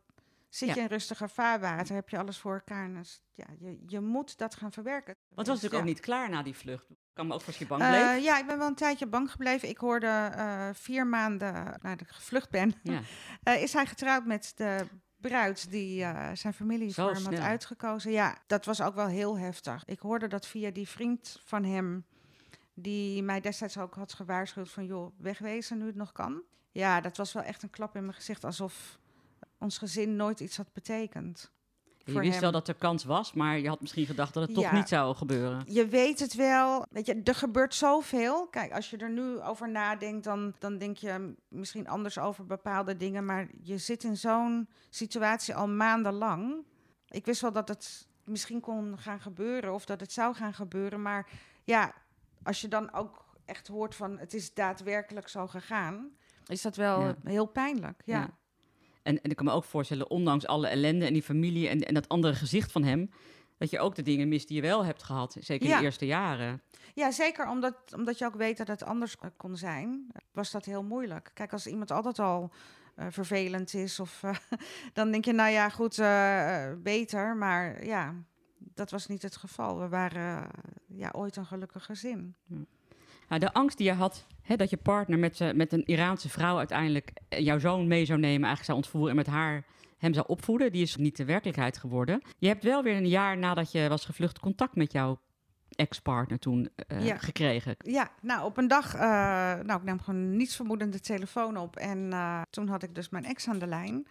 zit 0.58 0.68
Ja. 0.68 0.76
je 0.76 0.82
in 0.82 0.88
rustiger 0.88 1.30
vaarwater, 1.30 1.96
heb 1.96 2.10
je 2.10 2.18
alles 2.18 2.38
voor 2.38 2.54
elkaar. 2.54 2.84
En 2.86 2.94
dus, 2.94 3.22
ja, 3.34 3.46
je, 3.60 3.78
je 3.86 4.00
moet 4.00 4.38
dat 4.38 4.56
gaan 4.56 4.72
verwerken. 4.72 5.16
Want 5.18 5.38
het 5.38 5.48
was 5.48 5.56
natuurlijk 5.56 5.74
Ja. 5.74 5.80
ook 5.90 5.96
niet 5.96 6.00
klaar 6.00 6.30
na 6.30 6.44
die 6.44 6.56
vlucht. 6.56 6.88
Kan 7.14 7.28
me 7.28 7.34
ook 7.34 7.44
als 7.46 7.58
je 7.58 7.68
bang 7.68 7.82
Eh, 7.82 7.90
bleef. 7.90 8.24
ja, 8.24 8.38
ik 8.40 8.46
ben 8.48 8.58
wel 8.58 8.68
een 8.68 8.76
tijdje 8.76 9.08
bang 9.08 9.32
gebleven. 9.32 9.70
Ik 9.70 9.78
hoorde 9.78 10.08
eh, 10.36 10.70
vier 10.74 11.08
maanden 11.08 11.54
nadat 11.82 12.02
ik 12.02 12.08
gevlucht 12.10 12.50
ben, 12.50 12.74
Ja. 12.84 13.02
eh, 13.44 13.62
is 13.62 13.74
hij 13.74 13.86
getrouwd 13.86 14.26
met 14.26 14.52
de 14.56 14.88
bruid 15.18 15.72
die 15.72 16.04
eh, 16.04 16.30
zijn 16.34 16.54
familie 16.54 16.92
Zo 16.92 17.06
voor 17.08 17.16
hem 17.16 17.34
had 17.34 17.44
uitgekozen. 17.44 18.12
Ja, 18.12 18.38
dat 18.48 18.66
was 18.66 18.82
ook 18.82 18.96
wel 18.96 19.08
heel 19.08 19.38
heftig. 19.38 19.86
Ik 19.86 20.00
hoorde 20.00 20.28
dat 20.28 20.48
via 20.48 20.72
die 20.72 20.88
vriend 20.88 21.42
van 21.44 21.64
hem, 21.64 22.06
die 22.74 23.24
mij 23.24 23.40
destijds 23.42 23.78
ook 23.78 23.96
had 23.96 24.14
gewaarschuwd 24.14 24.70
van 24.72 24.86
joh, 24.86 25.14
wegwezen 25.20 25.78
nu 25.78 25.86
het 25.86 25.96
nog 25.96 26.12
kan. 26.12 26.42
Ja, 26.72 27.02
dat 27.02 27.18
was 27.18 27.34
wel 27.34 27.44
echt 27.44 27.64
een 27.64 27.70
klap 27.70 27.96
in 27.96 28.02
mijn 28.02 28.14
gezicht, 28.16 28.44
alsof 28.44 29.00
ons 29.60 29.78
gezin 29.78 30.16
nooit 30.16 30.40
iets 30.40 30.58
had 30.58 30.74
betekend. 30.74 31.52
Je 32.04 32.20
wist 32.20 32.32
hem. 32.32 32.42
wel 32.42 32.52
dat 32.52 32.68
er 32.68 32.74
kans 32.76 33.04
was, 33.04 33.34
maar 33.34 33.60
je 33.60 33.68
had 33.68 33.82
misschien 33.82 34.06
gedacht 34.06 34.34
dat 34.34 34.44
het 34.48 34.54
toch 34.56 34.72
niet 34.72 34.88
zou 34.88 35.16
gebeuren. 35.16 35.64
Je 35.66 35.88
weet 35.88 36.20
het 36.20 36.34
wel. 36.34 36.86
Weet 36.90 37.06
je, 37.06 37.22
er 37.24 37.36
gebeurt 37.36 37.74
zoveel. 37.76 38.48
Kijk, 38.48 38.72
als 38.74 38.90
je 38.90 38.98
er 38.98 39.10
nu 39.10 39.42
over 39.42 39.70
nadenkt, 39.70 40.24
dan, 40.24 40.54
dan 40.60 40.78
denk 40.78 40.98
je 40.98 41.36
misschien 41.48 41.88
anders 41.88 42.18
over 42.20 42.46
bepaalde 42.46 42.98
dingen. 42.98 43.26
Maar 43.26 43.48
je 43.62 43.78
zit 43.78 44.04
in 44.04 44.18
zo'n 44.18 44.70
situatie 44.90 45.56
al 45.56 45.68
maandenlang. 45.68 46.66
Ik 47.10 47.26
wist 47.26 47.42
wel 47.42 47.52
dat 47.52 47.68
het 47.68 48.08
misschien 48.24 48.60
kon 48.60 48.98
gaan 48.98 49.20
gebeuren 49.22 49.74
of 49.74 49.86
dat 49.86 50.00
het 50.00 50.12
zou 50.12 50.36
gaan 50.36 50.54
gebeuren. 50.54 51.02
Maar 51.02 51.28
ja, 51.64 51.94
als 52.44 52.62
je 52.62 52.68
dan 52.68 52.94
ook 52.94 53.26
echt 53.46 53.68
hoort 53.68 53.96
van 53.96 54.18
het 54.18 54.34
is 54.34 54.54
daadwerkelijk 54.54 55.28
zo 55.28 55.48
gegaan, 55.48 56.10
is 56.46 56.62
dat 56.62 56.76
wel 56.76 57.02
Ja. 57.02 57.16
heel 57.24 57.46
pijnlijk. 57.46 58.02
Ja. 58.06 58.20
Ja. 58.20 58.30
En, 59.08 59.22
en 59.22 59.30
ik 59.30 59.36
kan 59.36 59.46
me 59.46 59.52
ook 59.52 59.64
voorstellen, 59.64 60.10
ondanks 60.10 60.48
alle 60.48 60.68
ellende 60.68 61.06
en 61.06 61.14
die 61.14 61.22
familie 61.24 61.68
en, 61.68 61.80
en 61.82 61.94
dat 61.94 62.10
andere 62.10 62.36
gezicht 62.36 62.72
van 62.72 62.84
hem, 62.84 63.10
dat 63.58 63.70
je 63.70 63.80
ook 63.80 63.96
de 63.96 64.02
dingen 64.02 64.28
mist 64.28 64.48
die 64.48 64.56
je 64.56 64.62
wel 64.62 64.86
hebt 64.86 65.04
gehad, 65.04 65.38
zeker 65.40 65.66
in 65.66 65.72
Ja. 65.72 65.78
de 65.78 65.84
eerste 65.84 66.06
jaren. 66.06 66.62
Ja, 66.94 67.12
zeker 67.12 67.50
omdat, 67.50 67.76
omdat 67.96 68.18
je 68.18 68.26
ook 68.26 68.36
weet 68.36 68.58
dat 68.58 68.68
het 68.68 68.84
anders 68.84 69.16
kon 69.38 69.58
zijn, 69.58 70.12
was 70.32 70.52
dat 70.52 70.66
heel 70.66 70.84
moeilijk. 70.84 71.32
Kijk, 71.34 71.52
als 71.54 71.68
iemand 71.68 71.92
altijd 71.92 72.20
al 72.20 72.52
eh, 72.96 73.06
vervelend 73.10 73.74
is, 73.74 74.00
of, 74.00 74.24
eh, 74.24 74.36
dan 74.94 75.12
denk 75.12 75.26
je, 75.26 75.34
nou 75.34 75.52
ja, 75.52 75.70
goed, 75.70 76.00
eh, 76.00 76.72
beter. 76.84 77.36
Maar 77.36 77.86
ja, 77.86 78.14
dat 78.58 78.92
was 78.92 79.08
niet 79.08 79.22
het 79.22 79.36
geval. 79.38 79.80
We 79.80 79.88
waren 79.88 80.48
ja, 80.88 81.10
ooit 81.12 81.36
een 81.36 81.46
gelukkig 81.46 81.86
gezin. 81.86 82.36
Nou, 83.28 83.42
de 83.42 83.54
angst 83.54 83.78
die 83.78 83.86
je 83.88 83.94
had, 83.94 84.26
hè, 84.42 84.56
dat 84.56 84.70
je 84.70 84.78
partner 84.78 85.20
met, 85.20 85.56
met 85.56 85.74
een 85.74 85.86
Iraanse 85.86 86.30
vrouw 86.30 86.58
uiteindelijk 86.58 87.12
eh, 87.30 87.40
jouw 87.40 87.60
zoon 87.60 87.88
mee 87.88 88.06
zou 88.06 88.20
nemen, 88.20 88.48
eigenlijk 88.48 88.66
zou 88.66 88.78
ontvoeren 88.78 89.10
en 89.10 89.16
met 89.16 89.28
haar 89.28 89.64
hem 89.98 90.14
zou 90.14 90.28
opvoeden, 90.28 90.72
die 90.72 90.82
is 90.82 90.96
niet 90.96 91.18
de 91.18 91.26
werkelijkheid 91.26 91.78
geworden. 91.78 92.22
Je 92.38 92.48
hebt 92.48 92.64
wel 92.64 92.84
weer 92.84 92.96
een 92.96 93.08
jaar 93.08 93.38
nadat 93.38 93.72
je 93.72 93.88
was 93.90 94.06
gevlucht 94.06 94.40
contact 94.40 94.76
met 94.76 94.92
jouw 94.92 95.20
ex-partner 95.70 96.40
toen 96.40 96.70
eh, 96.88 97.06
Ja. 97.06 97.18
gekregen. 97.18 97.76
Ja, 97.78 98.12
nou, 98.22 98.46
op 98.46 98.58
een 98.58 98.68
dag, 98.68 98.94
eh, 98.94 99.00
nou, 99.64 99.80
ik 99.80 99.84
nam 99.84 100.00
gewoon 100.02 100.36
niets 100.36 100.56
vermoedend 100.56 100.94
de 100.94 101.00
telefoon 101.00 101.58
op. 101.58 101.76
En 101.76 102.10
toen 102.50 102.68
had 102.68 102.84
ik 102.84 102.96
dus 102.96 103.10
mijn 103.10 103.26
ex 103.26 103.48
aan 103.48 103.60
de 103.60 103.68
lijn. 103.68 104.08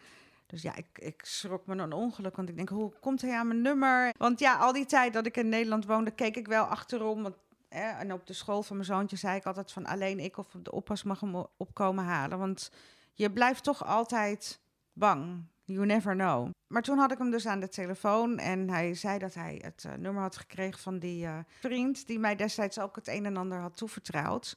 Dus 0.46 0.62
ja, 0.62 0.76
ik, 0.76 0.86
ik 0.94 1.20
schrok 1.24 1.66
me 1.66 1.76
een 1.76 1.92
ongeluk, 1.92 2.36
want 2.36 2.48
ik 2.48 2.56
denk, 2.56 2.68
hoe 2.68 2.92
komt 3.00 3.22
hij 3.22 3.32
aan 3.38 3.46
mijn 3.46 3.62
nummer? 3.62 4.12
Want 4.18 4.38
ja, 4.38 4.56
al 4.56 4.72
die 4.72 4.86
tijd 4.86 5.12
dat 5.12 5.26
ik 5.26 5.36
in 5.36 5.48
Nederland 5.48 5.86
woonde, 5.86 6.10
keek 6.10 6.36
ik 6.36 6.46
wel 6.46 6.64
achterom. 6.64 7.22
Want, 7.22 7.36
en 7.68 8.12
op 8.12 8.26
de 8.26 8.32
school 8.32 8.62
van 8.62 8.76
mijn 8.76 8.88
zoontje 8.88 9.16
zei 9.16 9.36
ik 9.36 9.44
altijd 9.44 9.72
van 9.72 9.86
alleen 9.86 10.18
ik 10.18 10.36
of 10.36 10.46
de 10.62 10.72
oppas 10.72 11.02
mag 11.02 11.20
hem 11.20 11.46
opkomen 11.56 12.04
halen. 12.04 12.38
Want 12.38 12.70
je 13.12 13.32
blijft 13.32 13.64
toch 13.64 13.84
altijd 13.84 14.60
bang. 14.92 15.44
You 15.64 15.86
never 15.86 16.14
know. 16.14 16.50
Maar 16.66 16.82
toen 16.82 16.98
had 16.98 17.12
ik 17.12 17.18
hem 17.18 17.30
dus 17.30 17.46
aan 17.46 17.60
de 17.60 17.68
telefoon 17.68 18.38
en 18.38 18.70
hij 18.70 18.94
zei 18.94 19.18
dat 19.18 19.34
hij 19.34 19.60
het 19.62 19.84
eh, 19.84 19.92
nummer 19.92 20.22
had 20.22 20.36
gekregen 20.36 20.80
van 20.80 20.98
die 20.98 21.26
eh, 21.26 21.38
vriend 21.60 22.06
die 22.06 22.18
mij 22.18 22.36
destijds 22.36 22.78
ook 22.78 22.96
het 22.96 23.08
een 23.08 23.24
en 23.26 23.36
ander 23.36 23.58
had 23.58 23.76
toevertrouwd. 23.76 24.56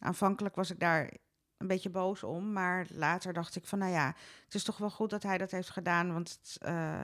Aanvankelijk 0.00 0.54
was 0.54 0.70
ik 0.70 0.80
daar 0.80 1.10
een 1.56 1.66
beetje 1.66 1.90
boos 1.90 2.22
om, 2.22 2.52
maar 2.52 2.86
later 2.90 3.32
dacht 3.32 3.56
ik 3.56 3.66
van 3.66 3.78
nou 3.78 3.92
ja, 3.92 4.14
het 4.44 4.54
is 4.54 4.64
toch 4.64 4.78
wel 4.78 4.90
goed 4.90 5.10
dat 5.10 5.22
hij 5.22 5.38
dat 5.38 5.50
heeft 5.50 5.70
gedaan, 5.70 6.12
want 6.12 6.30
het, 6.30 6.56
eh, 6.62 7.02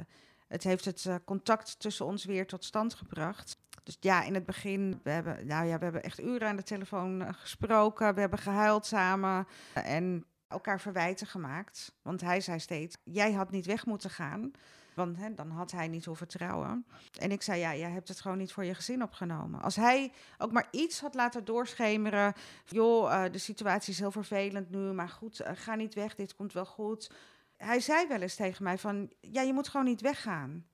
het 0.48 0.62
heeft 0.62 0.84
het 0.84 1.08
contact 1.24 1.80
tussen 1.80 2.06
ons 2.06 2.24
weer 2.24 2.46
tot 2.46 2.64
stand 2.64 2.94
gebracht. 2.94 3.58
Dus 3.88 3.96
ja, 4.00 4.22
in 4.22 4.34
het 4.34 4.46
begin, 4.46 5.00
we 5.02 5.10
hebben, 5.10 5.46
nou 5.46 5.66
ja, 5.66 5.78
we 5.78 5.84
hebben 5.84 6.02
echt 6.02 6.20
uren 6.20 6.48
aan 6.48 6.56
de 6.56 6.62
telefoon 6.62 7.22
eh, 7.22 7.28
gesproken, 7.32 8.14
we 8.14 8.20
hebben 8.20 8.38
gehuild 8.38 8.86
samen 8.86 9.46
eh, 9.74 9.94
en 9.94 10.24
elkaar 10.48 10.80
verwijten 10.80 11.26
gemaakt. 11.26 11.94
Want 12.02 12.20
hij 12.20 12.40
zei 12.40 12.58
steeds, 12.58 12.96
jij 13.04 13.32
had 13.32 13.50
niet 13.50 13.66
weg 13.66 13.86
moeten 13.86 14.10
gaan, 14.10 14.50
want 14.94 15.16
hè, 15.16 15.34
dan 15.34 15.50
had 15.50 15.70
hij 15.70 15.88
niet 15.88 16.04
hoeven 16.04 16.28
trouwen. 16.28 16.86
En 17.18 17.30
ik 17.30 17.42
zei, 17.42 17.60
ja, 17.60 17.74
jij 17.74 17.90
hebt 17.90 18.08
het 18.08 18.20
gewoon 18.20 18.38
niet 18.38 18.52
voor 18.52 18.64
je 18.64 18.74
gezin 18.74 19.02
opgenomen. 19.02 19.62
Als 19.62 19.76
hij 19.76 20.12
ook 20.38 20.52
maar 20.52 20.68
iets 20.70 21.00
had 21.00 21.14
laten 21.14 21.44
doorschemeren, 21.44 22.32
joh, 22.64 23.24
eh, 23.24 23.32
de 23.32 23.38
situatie 23.38 23.92
is 23.92 23.98
heel 23.98 24.10
vervelend 24.10 24.70
nu, 24.70 24.92
maar 24.92 25.08
goed, 25.08 25.42
ga 25.44 25.74
niet 25.74 25.94
weg, 25.94 26.14
dit 26.14 26.34
komt 26.34 26.52
wel 26.52 26.66
goed. 26.66 27.10
Hij 27.56 27.80
zei 27.80 28.06
wel 28.06 28.20
eens 28.20 28.34
tegen 28.34 28.64
mij 28.64 28.78
van, 28.78 29.12
ja, 29.20 29.42
je 29.42 29.52
moet 29.52 29.68
gewoon 29.68 29.86
niet 29.86 30.00
weggaan. 30.00 30.66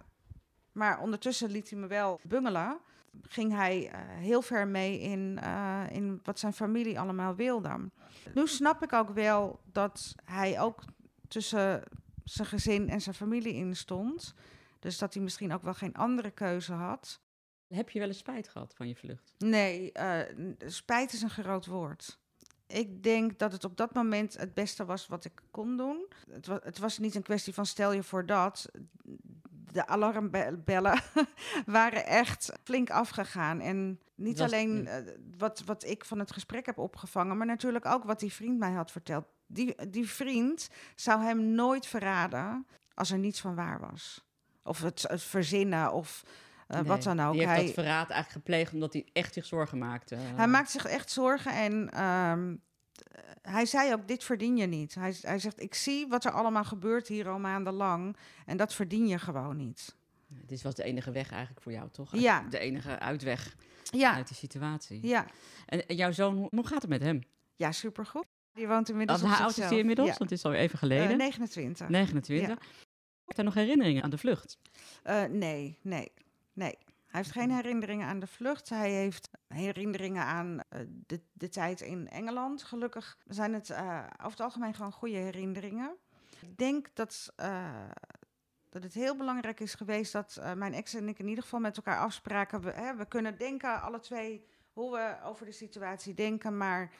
Maar 0.72 1.00
ondertussen 1.00 1.50
liet 1.50 1.70
hij 1.70 1.78
me 1.78 1.86
wel 1.86 2.20
bungelen. 2.22 2.80
Ging 3.22 3.52
hij 3.52 3.90
eh, 3.90 4.00
heel 4.00 4.42
ver 4.42 4.68
mee 4.68 5.00
in, 5.00 5.38
eh, 5.42 5.82
in 5.90 6.20
wat 6.22 6.38
zijn 6.38 6.52
familie 6.52 7.00
allemaal 7.00 7.34
wilde. 7.34 7.90
Nu 8.34 8.46
snap 8.46 8.82
ik 8.82 8.92
ook 8.92 9.10
wel 9.10 9.60
dat 9.72 10.14
hij 10.24 10.60
ook 10.60 10.82
tussen 11.28 11.82
zijn 12.24 12.48
gezin 12.48 12.88
en 12.88 13.00
zijn 13.00 13.14
familie 13.14 13.54
in 13.54 13.76
stond. 13.76 14.34
Dus 14.78 14.98
dat 14.98 15.14
hij 15.14 15.22
misschien 15.22 15.52
ook 15.52 15.62
wel 15.62 15.74
geen 15.74 15.94
andere 15.94 16.30
keuze 16.30 16.72
had. 16.72 17.20
Heb 17.68 17.90
je 17.90 17.98
wel 17.98 18.08
eens 18.08 18.18
spijt 18.18 18.48
gehad 18.48 18.74
van 18.74 18.88
je 18.88 18.96
vlucht? 18.96 19.34
Nee, 19.38 19.92
eh, 19.92 20.34
spijt 20.66 21.12
is 21.12 21.22
een 21.22 21.30
groot 21.30 21.66
woord. 21.66 22.18
Ik 22.66 23.02
denk 23.02 23.38
dat 23.38 23.52
het 23.52 23.64
op 23.64 23.76
dat 23.76 23.94
moment 23.94 24.36
het 24.36 24.54
beste 24.54 24.84
was 24.84 25.06
wat 25.06 25.24
ik 25.24 25.40
kon 25.50 25.76
doen. 25.76 26.06
Het, 26.30 26.46
het 26.46 26.78
was 26.78 26.98
niet 26.98 27.14
een 27.14 27.22
kwestie 27.22 27.54
van 27.54 27.66
stel 27.66 27.92
je 27.92 28.02
voor 28.02 28.26
dat. 28.26 28.70
De 29.74 29.86
alarmbellen 29.86 31.00
waren 31.66 32.06
echt 32.06 32.52
flink 32.62 32.90
afgegaan. 32.90 33.60
En 33.60 34.00
niet 34.14 34.38
Was- 34.38 34.52
alleen 34.52 34.86
eh, 34.86 34.96
wat, 35.38 35.62
wat 35.64 35.84
ik 35.84 36.04
van 36.04 36.18
het 36.18 36.32
gesprek 36.32 36.66
heb 36.66 36.78
opgevangen, 36.78 37.36
maar 37.36 37.46
natuurlijk 37.46 37.86
ook 37.86 38.04
wat 38.04 38.20
die 38.20 38.32
vriend 38.32 38.58
mij 38.58 38.72
had 38.72 38.90
verteld. 38.90 39.24
Die, 39.46 39.88
die 39.90 40.08
vriend 40.08 40.68
zou 40.94 41.22
hem 41.22 41.54
nooit 41.54 41.86
verraden 41.86 42.66
als 42.94 43.10
er 43.10 43.18
niets 43.18 43.40
van 43.40 43.54
waar 43.54 43.80
was. 43.80 44.24
Of 44.62 44.80
het, 44.82 45.04
het 45.08 45.22
verzinnen 45.22 45.92
of 45.92 46.22
eh, 46.68 46.76
Nee, 46.76 46.86
wat 46.86 47.02
dan 47.02 47.20
ook. 47.20 47.32
Die 47.32 47.40
heeft 47.40 47.54
Hij- 47.54 47.64
dat 47.64 47.74
verraad 47.74 48.10
eigenlijk 48.10 48.30
gepleegd 48.30 48.72
omdat 48.72 48.92
hij 48.92 49.08
echt 49.12 49.34
zich 49.34 49.46
zorgen 49.46 49.78
maakte. 49.78 50.14
hij 50.16 50.48
maakt 50.48 50.70
zich 50.70 50.84
echt 50.84 51.10
zorgen 51.10 51.52
en 51.52 51.90
ehm, 51.90 52.56
hij 53.42 53.66
zei 53.66 53.92
ook, 53.92 54.08
dit 54.08 54.24
verdien 54.24 54.56
je 54.56 54.66
niet. 54.66 54.94
Hij, 54.94 55.14
hij 55.20 55.38
zegt, 55.38 55.60
ik 55.62 55.74
zie 55.74 56.06
wat 56.08 56.24
er 56.24 56.30
allemaal 56.30 56.64
gebeurt 56.64 57.08
hier 57.08 57.28
al 57.28 57.38
maandenlang 57.38 58.16
en 58.46 58.56
dat 58.56 58.74
verdien 58.74 59.06
je 59.06 59.18
gewoon 59.18 59.56
niet. 59.56 59.94
Dit 60.26 60.62
was 60.62 60.74
de 60.74 60.84
enige 60.84 61.10
weg 61.10 61.30
eigenlijk 61.30 61.62
voor 61.62 61.72
jou, 61.72 61.88
toch? 61.90 62.16
Ja. 62.16 62.42
De 62.50 62.58
enige 62.58 62.98
uitweg 62.98 63.56
Ja, 63.90 64.14
uit 64.14 64.28
die 64.28 64.36
situatie. 64.36 65.06
ja, 65.06 65.26
En, 65.66 65.86
en 65.86 65.96
jouw 65.96 66.12
zoon, 66.12 66.48
hoe, 66.50 66.66
gaat 66.66 66.80
het 66.82 66.90
met 66.90 67.02
hem? 67.02 67.20
ja 67.54 67.72
supergoed. 67.72 68.26
Die 68.52 68.68
woont 68.68 68.88
inmiddels 68.88 69.20
Hoe 69.20 69.30
oud 69.30 69.58
is 69.58 69.68
hij 69.68 69.78
inmiddels? 69.78 70.08
Ja. 70.08 70.14
Want 70.18 70.30
het 70.30 70.38
is 70.38 70.44
al 70.44 70.52
even 70.52 70.78
geleden. 70.78 71.10
Eh, 71.10 71.16
29. 71.16 71.88
29. 71.88 72.48
Ja. 72.48 72.54
Heeft 73.24 73.36
hij 73.36 73.44
nog 73.44 73.54
herinneringen 73.54 74.02
aan 74.02 74.10
de 74.10 74.18
vlucht? 74.18 74.58
Eh, 75.02 75.24
nee, 75.24 75.78
nee, 75.82 76.12
nee. 76.52 76.78
Hij 77.14 77.22
heeft 77.22 77.34
geen 77.34 77.50
herinneringen 77.50 78.06
aan 78.06 78.18
de 78.18 78.26
vlucht. 78.26 78.68
Hij 78.68 78.90
heeft 78.90 79.30
herinneringen 79.48 80.22
aan 80.22 80.60
eh, 80.68 80.80
de, 81.06 81.20
de 81.32 81.48
tijd 81.48 81.80
in 81.80 82.08
Engeland. 82.08 82.62
Gelukkig 82.62 83.18
zijn 83.26 83.52
het 83.52 83.70
eh, 83.70 84.04
over 84.16 84.30
het 84.30 84.40
algemeen 84.40 84.74
gewoon 84.74 84.92
goede 84.92 85.16
herinneringen. 85.16 85.96
Ik 86.40 86.58
denk 86.58 86.88
dat, 86.94 87.32
eh, 87.36 87.88
dat 88.68 88.82
het 88.82 88.94
heel 88.94 89.16
belangrijk 89.16 89.60
is 89.60 89.74
geweest 89.74 90.12
dat 90.12 90.40
mijn 90.56 90.74
ex 90.74 90.94
en 90.94 91.08
ik 91.08 91.18
in 91.18 91.28
ieder 91.28 91.42
geval 91.42 91.60
met 91.60 91.76
elkaar 91.76 91.98
afspraken. 91.98 92.60
We, 92.60 92.70
hè, 92.70 92.96
we 92.96 93.06
kunnen 93.06 93.38
denken, 93.38 93.82
alle 93.82 94.00
twee, 94.00 94.46
hoe 94.72 94.92
we 94.92 95.16
over 95.24 95.46
de 95.46 95.52
situatie 95.52 96.14
denken. 96.14 96.56
Maar 96.56 96.92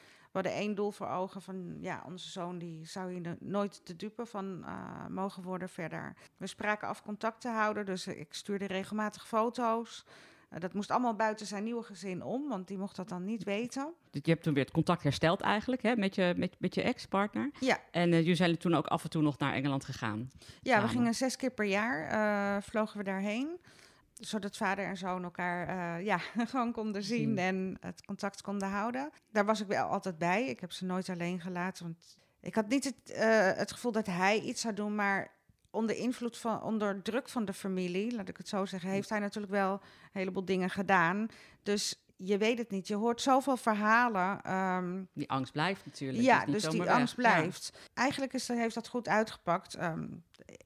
hadden 0.43 0.53
één 0.53 0.75
doel 0.75 0.91
voor 0.91 1.07
ogen 1.07 1.41
van, 1.41 1.77
ja, 1.79 2.03
onze 2.05 2.29
zoon 2.29 2.57
die 2.57 2.85
zou 2.85 3.11
hier 3.11 3.21
no- 3.21 3.35
nooit 3.39 3.81
te 3.85 3.95
dupe 3.95 4.25
van 4.25 4.63
eh, 4.65 5.07
mogen 5.09 5.43
worden 5.43 5.69
verder. 5.69 6.15
We 6.37 6.47
spraken 6.47 6.87
af 6.87 7.01
contact 7.03 7.41
te 7.41 7.49
houden, 7.49 7.85
dus 7.85 8.07
ik 8.07 8.33
stuurde 8.33 8.65
regelmatig 8.65 9.27
foto's. 9.27 10.05
Eh, 10.49 10.59
dat 10.59 10.73
moest 10.73 10.91
allemaal 10.91 11.15
buiten 11.15 11.45
zijn 11.45 11.63
nieuwe 11.63 11.83
gezin 11.83 12.23
om, 12.23 12.47
want 12.49 12.67
die 12.67 12.77
mocht 12.77 12.95
dat 12.95 13.09
dan 13.09 13.25
niet 13.25 13.43
weten. 13.43 13.93
Dus 14.11 14.21
je 14.23 14.31
hebt 14.31 14.43
toen 14.43 14.53
weer 14.53 14.63
het 14.63 14.73
contact 14.73 15.03
hersteld 15.03 15.41
eigenlijk 15.41 15.81
hè, 15.81 15.95
met 15.95 16.15
je, 16.15 16.33
met, 16.37 16.55
met 16.59 16.75
je 16.75 16.81
ex-partner. 16.81 17.51
Ja, 17.59 17.79
En 17.91 18.11
eh, 18.11 18.19
jullie 18.19 18.35
zijn 18.35 18.57
toen 18.57 18.73
ook 18.75 18.87
af 18.87 19.03
en 19.03 19.09
toe 19.09 19.21
nog 19.21 19.37
naar 19.37 19.53
Engeland 19.53 19.85
gegaan. 19.85 20.29
ja 20.61 20.73
Samen. 20.73 20.89
we 20.89 20.95
gingen 20.97 21.13
zes 21.13 21.35
keer 21.35 21.51
per 21.51 21.65
jaar, 21.65 22.63
vlogen 22.63 22.97
we 22.97 23.03
daarheen. 23.03 23.59
Zodat 24.19 24.57
vader 24.57 24.85
en 24.85 24.97
zoon 24.97 25.23
elkaar 25.23 25.67
eh, 25.67 26.05
ja, 26.05 26.17
gewoon 26.51 26.71
konden 26.71 27.03
zien 27.03 27.37
Zien. 27.37 27.37
en 27.37 27.77
het 27.79 28.05
contact 28.05 28.41
konden 28.41 28.69
houden. 28.69 29.09
Daar 29.31 29.45
was 29.45 29.61
ik 29.61 29.67
wel 29.67 29.87
altijd 29.87 30.17
bij. 30.17 30.45
Ik 30.45 30.59
heb 30.59 30.71
ze 30.71 30.85
nooit 30.85 31.09
alleen 31.09 31.41
gelaten. 31.41 31.83
Want 31.83 32.17
ik 32.39 32.55
had 32.55 32.67
niet 32.67 32.83
het, 32.83 33.11
eh, 33.11 33.51
het 33.53 33.71
gevoel 33.71 33.91
dat 33.91 34.05
hij 34.05 34.39
iets 34.39 34.61
zou 34.61 34.73
doen, 34.73 34.95
maar 34.95 35.31
onder 35.69 35.95
invloed 35.95 36.37
van, 36.37 36.61
onder 36.61 37.01
druk 37.01 37.29
van 37.29 37.45
de 37.45 37.53
familie, 37.53 38.15
laat 38.15 38.29
ik 38.29 38.37
het 38.37 38.47
zo 38.47 38.65
zeggen, 38.65 38.89
heeft 38.89 39.09
hij 39.09 39.19
natuurlijk 39.19 39.53
wel 39.53 39.71
een 39.73 39.79
heleboel 40.11 40.45
dingen 40.45 40.69
gedaan. 40.69 41.27
Dus 41.63 42.04
je 42.15 42.37
weet 42.37 42.57
het 42.57 42.69
niet. 42.71 42.87
Je 42.87 42.95
hoort 42.95 43.21
zoveel 43.21 43.57
verhalen. 43.57 44.41
ehm, 44.41 45.03
Die 45.13 45.29
angst 45.29 45.51
blijft 45.51 45.85
natuurlijk. 45.85 46.23
ja, 46.23 46.45
dus 46.45 46.63
die 46.69 46.79
weg. 46.81 46.89
angst 46.93 47.15
blijft. 47.15 47.79
Eigenlijk 47.93 48.33
is, 48.33 48.45
dat- 48.45 48.57
heeft 48.57 48.75
dat 48.75 48.87
goed 48.87 49.07
uitgepakt. 49.07 49.73
Ehm, 49.73 50.05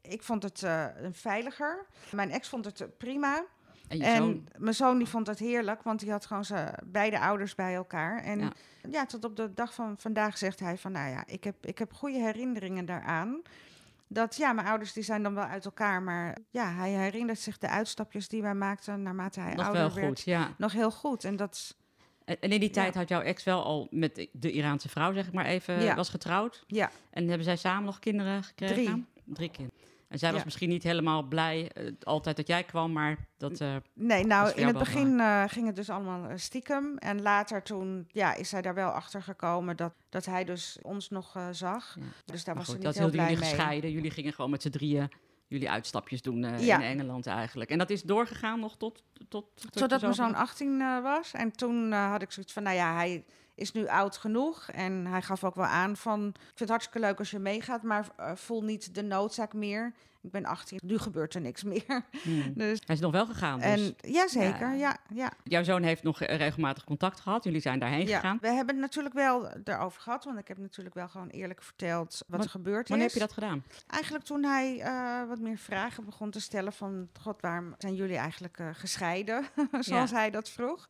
ik 0.02 0.24
vond 0.24 0.44
het 0.44 0.64
eh, 0.64 0.86
een 0.96 1.14
veiliger. 1.14 1.86
Mijn 2.12 2.32
ex 2.32 2.48
vond 2.50 2.66
het 2.66 2.82
eh, 2.82 2.88
prima. 2.98 3.44
En 3.88 3.98
je 3.98 4.04
en 4.04 4.16
zoon, 4.18 4.48
mijn 4.58 4.76
zoon 4.76 4.98
die 4.98 5.08
vond 5.08 5.28
het 5.28 5.40
heerlijk, 5.40 5.84
want 5.84 6.00
die 6.00 6.12
had 6.12 6.26
gewoon 6.26 6.46
zijn 6.46 6.74
beide 6.86 7.20
ouders 7.20 7.56
bij 7.56 7.76
elkaar. 7.76 8.24
En 8.24 8.40
Ja. 8.40 8.52
ja. 8.90 9.06
tot 9.06 9.24
op 9.24 9.36
de 9.36 9.54
dag 9.54 9.74
van 9.74 9.96
vandaag 9.98 10.38
zegt 10.38 10.60
hij 10.60 10.78
van, 10.78 10.92
nou 10.92 11.10
ja, 11.12 11.24
ik 11.26 11.44
heb, 11.44 11.66
ik 11.66 11.78
heb 11.78 11.94
goede 11.94 12.18
herinneringen 12.18 12.86
daaraan. 12.86 13.42
Dat 14.12 14.36
ja, 14.36 14.54
mijn 14.54 14.68
ouders 14.68 14.94
die 14.94 15.04
zijn 15.04 15.24
dan 15.24 15.34
wel 15.34 15.44
uit 15.44 15.66
elkaar, 15.66 16.02
maar 16.02 16.38
ja, 16.50 16.72
hij 16.74 16.90
herinnert 16.90 17.40
zich 17.40 17.58
de 17.58 17.68
uitstapjes 17.70 18.28
die 18.28 18.42
wij 18.42 18.54
maakten 18.54 19.02
naarmate 19.02 19.40
hij 19.40 19.54
Nog 19.56 19.66
ouder 19.66 19.82
wel 19.84 19.94
werd. 19.94 20.08
goed, 20.08 20.22
ja. 20.22 20.54
Nog 20.58 20.72
heel 20.72 20.92
goed. 20.92 21.24
En 21.24 21.36
dat, 21.36 21.76
En 22.26 22.38
en 22.42 22.52
in 22.52 22.60
die 22.60 22.70
tijd 22.70 22.94
Ja. 22.94 23.00
had 23.00 23.10
jouw 23.10 23.22
ex 23.22 23.44
wel 23.44 23.64
al 23.64 23.88
met 23.92 24.28
de 24.32 24.52
Iraanse 24.52 24.90
vrouw, 24.90 25.14
zeg 25.14 25.28
ik 25.28 25.34
maar 25.34 25.46
even, 25.46 25.82
Ja. 25.82 25.96
was 25.96 26.10
getrouwd. 26.10 26.64
ja, 26.68 26.92
En 27.10 27.28
hebben 27.28 27.44
zij 27.46 27.56
samen 27.56 27.84
nog 27.86 28.00
kinderen 28.00 28.44
gekregen? 28.44 28.76
Drie. 28.76 29.06
Drie 29.36 29.50
kinderen. 29.52 29.79
En 30.10 30.20
zij 30.20 30.30
was 30.30 30.40
Ja. 30.40 30.46
misschien 30.46 30.70
niet 30.70 30.84
helemaal 30.84 31.24
blij 31.24 31.72
eh, 31.72 31.92
altijd 32.04 32.36
dat 32.36 32.48
jij 32.48 32.64
kwam, 32.64 32.92
maar 32.92 33.18
dat... 33.38 33.60
eh, 33.62 33.76
Nee, 33.94 34.26
nou, 34.26 34.52
in 34.52 34.68
het 34.68 34.78
begin 34.78 35.20
eh, 35.20 35.44
ging 35.48 35.66
het 35.66 35.76
dus 35.76 35.90
allemaal 35.90 36.38
stiekem. 36.38 36.98
En 36.98 37.22
later 37.22 37.64
toen 37.64 38.08
ja, 38.12 38.34
is 38.36 38.50
zij 38.50 38.62
daar 38.62 38.74
wel 38.74 38.90
achter 38.90 39.22
gekomen 39.24 39.76
dat, 39.78 39.94
dat 40.10 40.26
hij 40.26 40.44
dus 40.44 40.78
ons 40.82 41.10
nog 41.10 41.36
zag. 41.52 41.96
ja. 42.00 42.06
Dus 42.26 42.44
daar 42.44 42.56
Maar 42.56 42.64
was 42.66 42.74
goed, 42.74 42.82
ze 42.84 42.88
niet 42.88 42.98
heel 42.98 43.10
blij 43.10 43.24
jullie 43.26 43.40
mee. 43.40 43.50
gescheiden. 43.50 43.92
Jullie 43.92 44.12
gingen 44.12 44.34
gewoon 44.34 44.50
met 44.52 44.62
z'n 44.62 44.70
drieën 44.70 45.10
jullie 45.48 45.70
uitstapjes 45.70 46.22
doen 46.22 46.60
Ja. 46.60 46.76
in 46.76 46.82
Engeland 46.82 47.28
eigenlijk. 47.28 47.70
En 47.70 47.78
dat 47.78 47.90
is 47.90 48.02
doorgegaan 48.04 48.60
nog 48.60 48.78
tot... 48.78 49.04
tot, 49.14 49.30
tot 49.56 49.72
Totdat 49.74 50.00
je 50.00 50.06
mijn 50.06 50.18
zo- 50.18 50.24
zoon 50.24 50.36
18 50.36 50.82
eh, 50.82 51.02
was. 51.02 51.34
En 51.34 51.52
toen 51.52 51.92
had 51.92 52.22
ik 52.22 52.32
zoiets 52.32 52.54
van, 52.54 52.64
nou 52.64 52.76
ja, 52.76 52.94
hij 52.96 53.24
is 53.60 53.72
nu 53.72 53.88
oud 53.88 54.18
genoeg. 54.18 54.70
En 54.70 55.06
hij 55.06 55.22
gaf 55.22 55.44
ook 55.44 55.56
wel 55.56 55.66
aan 55.66 55.98
van, 55.98 56.28
ik 56.28 56.36
vind 56.46 56.60
het 56.60 56.70
hartstikke 56.70 57.00
leuk 57.00 57.20
als 57.20 57.32
je 57.32 57.40
meegaat, 57.40 57.84
maar 57.84 58.08
eh, 58.18 58.32
voel 58.36 58.64
niet 58.64 58.96
de 58.96 59.04
noodzaak 59.04 59.54
meer. 59.54 59.94
Ik 60.22 60.32
ben 60.32 60.46
18, 60.46 60.80
nu 60.84 60.98
gebeurt 60.98 61.34
er 61.36 61.42
niks 61.42 61.64
meer. 61.64 62.04
Hmm. 62.24 62.54
Dus, 62.64 62.80
Hij 62.86 62.96
is 62.96 63.02
nog 63.02 63.12
wel 63.12 63.26
gegaan, 63.26 63.60
dus. 63.60 63.66
en 63.68 63.96
ja, 64.12 64.28
zeker, 64.28 64.68
Ja. 64.70 64.74
ja, 64.74 64.98
ja. 65.14 65.32
Jouw 65.44 65.64
zoon 65.64 65.84
heeft 65.84 66.04
nog 66.04 66.22
eh, 66.22 66.38
regelmatig 66.38 66.84
contact 66.84 67.20
gehad. 67.20 67.44
Jullie 67.44 67.62
zijn 67.62 67.80
daarheen 67.80 68.08
ja. 68.08 68.20
gegaan. 68.20 68.38
We 68.42 68.48
hebben 68.48 68.76
het 68.76 68.84
natuurlijk 68.84 69.16
wel 69.16 69.50
erover 69.64 70.02
gehad, 70.02 70.24
want 70.26 70.40
ik 70.40 70.48
heb 70.48 70.58
natuurlijk 70.58 70.96
wel 70.96 71.08
gewoon 71.08 71.28
eerlijk 71.28 71.64
verteld 71.64 72.24
wat 72.28 72.38
Wa- 72.40 72.44
er 72.46 72.50
gebeurd 72.50 72.90
Wanneer 72.90 73.08
is. 73.08 73.14
heb 73.14 73.22
je 73.22 73.28
dat 73.28 73.38
gedaan? 73.44 73.64
Eigenlijk 73.88 74.24
toen 74.26 74.44
hij 74.44 74.80
eh, 74.82 75.28
wat 75.28 75.40
meer 75.40 75.58
vragen 75.58 76.06
begon 76.06 76.32
te 76.32 76.42
stellen 76.42 76.74
van... 76.74 77.10
God, 77.22 77.42
waarom 77.42 77.76
zijn 77.78 77.96
jullie 77.96 78.18
eigenlijk 78.18 78.62
gescheiden? 78.74 79.44
Zoals 79.80 80.10
Ja. 80.10 80.16
hij 80.16 80.30
dat 80.30 80.50
vroeg. 80.50 80.88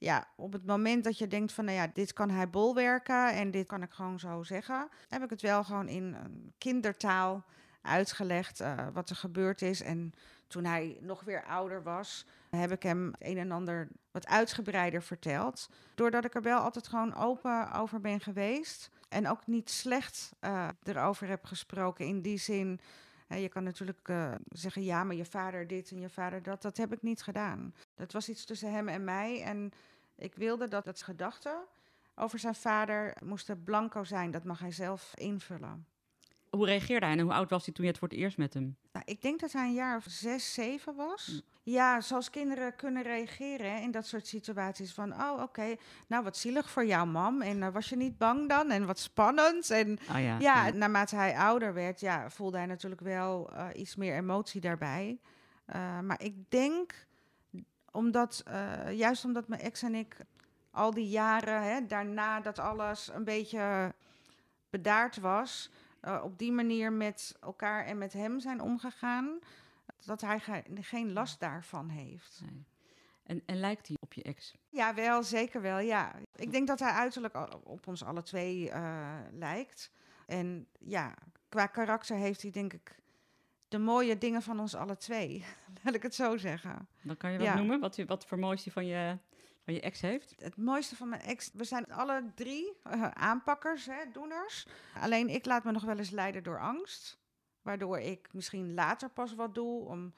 Ja, 0.00 0.28
op 0.36 0.52
het 0.52 0.66
moment 0.66 1.04
dat 1.04 1.18
je 1.18 1.26
denkt 1.26 1.52
van... 1.52 1.64
Nou 1.64 1.76
ja, 1.76 1.90
dit 1.92 2.12
kan 2.12 2.30
hij 2.30 2.50
bolwerken 2.50 3.32
en 3.32 3.50
dit 3.50 3.66
kan 3.66 3.82
ik 3.82 3.92
gewoon 3.92 4.18
zo 4.18 4.42
zeggen... 4.42 4.88
heb 5.08 5.22
ik 5.22 5.30
het 5.30 5.40
wel 5.40 5.64
gewoon 5.64 5.88
in 5.88 6.16
kindertaal 6.58 7.44
uitgelegd 7.82 8.60
eh, 8.60 8.86
wat 8.92 9.10
er 9.10 9.16
gebeurd 9.16 9.62
is. 9.62 9.82
En 9.82 10.12
toen 10.46 10.64
hij 10.64 10.98
nog 11.00 11.24
weer 11.24 11.44
ouder 11.44 11.82
was... 11.82 12.26
heb 12.50 12.70
ik 12.70 12.82
hem 12.82 13.06
het 13.06 13.28
een 13.28 13.38
en 13.38 13.50
ander 13.50 13.88
wat 14.10 14.26
uitgebreider 14.26 15.02
verteld. 15.02 15.68
Doordat 15.94 16.24
ik 16.24 16.34
er 16.34 16.42
wel 16.42 16.60
altijd 16.60 16.88
gewoon 16.88 17.14
open 17.14 17.72
over 17.72 18.00
ben 18.00 18.20
geweest... 18.20 18.90
En 19.10 19.28
ook 19.28 19.46
niet 19.46 19.70
slecht 19.70 20.32
eh, 20.40 20.68
erover 20.82 21.28
heb 21.28 21.44
gesproken 21.44 22.06
in 22.06 22.20
die 22.20 22.38
zin. 22.38 22.80
je 23.28 23.48
kan 23.48 23.62
natuurlijk 23.62 24.08
eh, 24.08 24.32
zeggen, 24.48 24.82
ja, 24.82 25.04
maar 25.04 25.16
je 25.16 25.24
vader 25.24 25.66
dit 25.66 25.90
en 25.90 26.00
je 26.00 26.08
vader 26.08 26.42
dat. 26.42 26.62
Dat 26.62 26.76
heb 26.76 26.92
ik 26.92 27.02
niet 27.02 27.22
gedaan. 27.22 27.74
Dat 27.94 28.12
was 28.12 28.28
iets 28.28 28.44
tussen 28.44 28.72
hem 28.72 28.88
en 28.88 29.04
mij. 29.04 29.42
En 29.42 29.72
ik 30.20 30.34
wilde 30.34 30.68
dat 30.68 30.84
het 30.84 31.02
gedachten 31.02 31.56
over 32.14 32.38
zijn 32.38 32.54
vader 32.54 33.16
moesten 33.24 33.64
blanco 33.64 34.04
zijn. 34.04 34.30
Dat 34.30 34.44
mag 34.44 34.58
hij 34.58 34.72
zelf 34.72 35.12
invullen. 35.14 35.86
Hoe 36.50 36.66
reageerde 36.66 37.06
hij 37.06 37.14
en 37.14 37.20
hoe 37.20 37.32
oud 37.32 37.50
was 37.50 37.64
hij 37.64 37.74
toen 37.74 37.84
je 37.84 37.90
het 37.90 38.00
voor 38.00 38.08
het 38.08 38.16
eerst 38.16 38.38
met 38.38 38.54
hem? 38.54 38.76
Nou, 38.92 39.04
ik 39.08 39.22
denk 39.22 39.40
dat 39.40 39.52
hij 39.52 39.66
een 39.66 39.74
jaar 39.74 39.96
of 39.96 40.04
zes, 40.08 40.54
zeven 40.54 40.94
was. 40.94 41.26
Hm. 41.26 41.40
Ja, 41.62 42.00
zoals 42.00 42.30
kinderen 42.30 42.76
kunnen 42.76 43.02
reageren 43.02 43.74
hè, 43.74 43.80
in 43.80 43.90
dat 43.90 44.06
soort 44.06 44.26
situaties. 44.26 44.92
Van, 44.92 45.12
oh, 45.12 45.42
oké, 45.42 45.76
nou 46.06 46.24
wat 46.24 46.36
zielig 46.36 46.70
voor 46.70 46.86
jou, 46.86 47.06
mam. 47.06 47.42
En 47.42 47.62
eh, 47.62 47.72
was 47.72 47.88
je 47.88 47.96
niet 47.96 48.18
bang 48.18 48.48
dan? 48.48 48.70
En 48.70 48.86
wat 48.86 48.98
spannend. 48.98 49.70
En 49.70 49.98
Ah 50.08 50.22
ja. 50.22 50.38
ja, 50.38 50.70
naarmate 50.70 51.16
hij 51.16 51.36
ouder 51.36 51.74
werd, 51.74 52.00
ja, 52.00 52.30
voelde 52.30 52.56
hij 52.56 52.66
natuurlijk 52.66 53.00
wel 53.00 53.50
eh, 53.52 53.66
iets 53.74 53.96
meer 53.96 54.16
emotie 54.16 54.60
daarbij. 54.60 55.18
Eh, 55.64 56.00
maar 56.00 56.22
ik 56.22 56.50
denk, 56.50 57.06
omdat, 57.90 58.42
eh, 58.46 58.92
juist 58.92 59.24
omdat 59.24 59.48
mijn 59.48 59.60
ex 59.60 59.82
en 59.82 59.94
ik 59.94 60.16
al 60.70 60.94
die 60.94 61.08
jaren 61.08 61.62
hè, 61.62 61.86
daarna 61.86 62.40
dat 62.40 62.58
alles 62.58 63.10
een 63.12 63.24
beetje 63.24 63.94
bedaard 64.70 65.16
was, 65.16 65.70
eh, 66.00 66.20
op 66.24 66.38
die 66.38 66.52
manier 66.52 66.92
met 66.92 67.36
elkaar 67.40 67.84
en 67.84 67.98
met 67.98 68.12
hem 68.12 68.40
zijn 68.40 68.60
omgegaan, 68.60 69.38
dat 70.04 70.20
hij 70.20 70.40
ge- 70.40 70.64
geen 70.74 71.12
last 71.12 71.40
daarvan 71.40 71.88
heeft. 71.88 72.40
Nee. 72.44 72.64
En, 73.22 73.42
en 73.46 73.56
lijkt 73.60 73.86
hij 73.88 73.96
op 74.00 74.12
je 74.12 74.22
ex? 74.22 74.54
Ja, 74.68 74.94
wel, 74.94 75.22
zeker 75.22 75.60
wel, 75.60 75.78
ja. 75.78 76.12
Ik 76.34 76.50
denk 76.52 76.66
dat 76.66 76.78
hij 76.78 76.90
uiterlijk 76.90 77.36
op 77.64 77.86
ons 77.86 78.04
alle 78.04 78.22
twee 78.22 78.70
eh, 78.70 79.18
lijkt. 79.30 79.90
En 80.26 80.66
ja, 80.78 81.14
qua 81.48 81.66
karakter 81.66 82.16
heeft 82.16 82.42
hij 82.42 82.50
denk 82.50 82.72
ik 82.72 82.98
de 83.70 83.78
mooie 83.78 84.18
dingen 84.18 84.42
van 84.42 84.60
ons 84.60 84.74
alle 84.74 84.96
twee. 84.96 85.44
Laat 85.84 85.94
ik 85.94 86.02
het 86.02 86.14
zo 86.14 86.36
zeggen. 86.36 86.88
Dan 87.02 87.16
kan 87.16 87.32
je 87.32 87.38
wat 87.38 87.46
Ja. 87.46 87.54
noemen 87.54 87.80
wat, 87.80 87.96
wat 87.96 88.26
voor 88.26 88.38
moois 88.38 88.64
hij 88.64 88.72
van 88.72 88.86
je, 88.86 89.18
van 89.64 89.74
je 89.74 89.80
ex 89.80 90.00
heeft? 90.00 90.34
Het 90.38 90.56
mooiste 90.56 90.96
van 90.96 91.08
mijn 91.08 91.22
ex, 91.22 91.50
we 91.52 91.64
zijn 91.64 91.92
alle 91.92 92.30
drie 92.34 92.72
eh, 92.82 93.08
aanpakkers, 93.10 93.86
hè, 93.86 94.10
doeners. 94.12 94.66
Alleen 95.00 95.28
ik 95.28 95.44
laat 95.44 95.64
me 95.64 95.72
nog 95.72 95.84
wel 95.84 95.98
eens 95.98 96.10
leiden 96.10 96.42
door 96.42 96.60
angst. 96.60 97.18
Waardoor 97.62 97.98
ik 97.98 98.28
misschien 98.32 98.74
later 98.74 99.08
pas 99.10 99.34
wat 99.34 99.54
doe. 99.54 99.84
Om, 99.86 100.14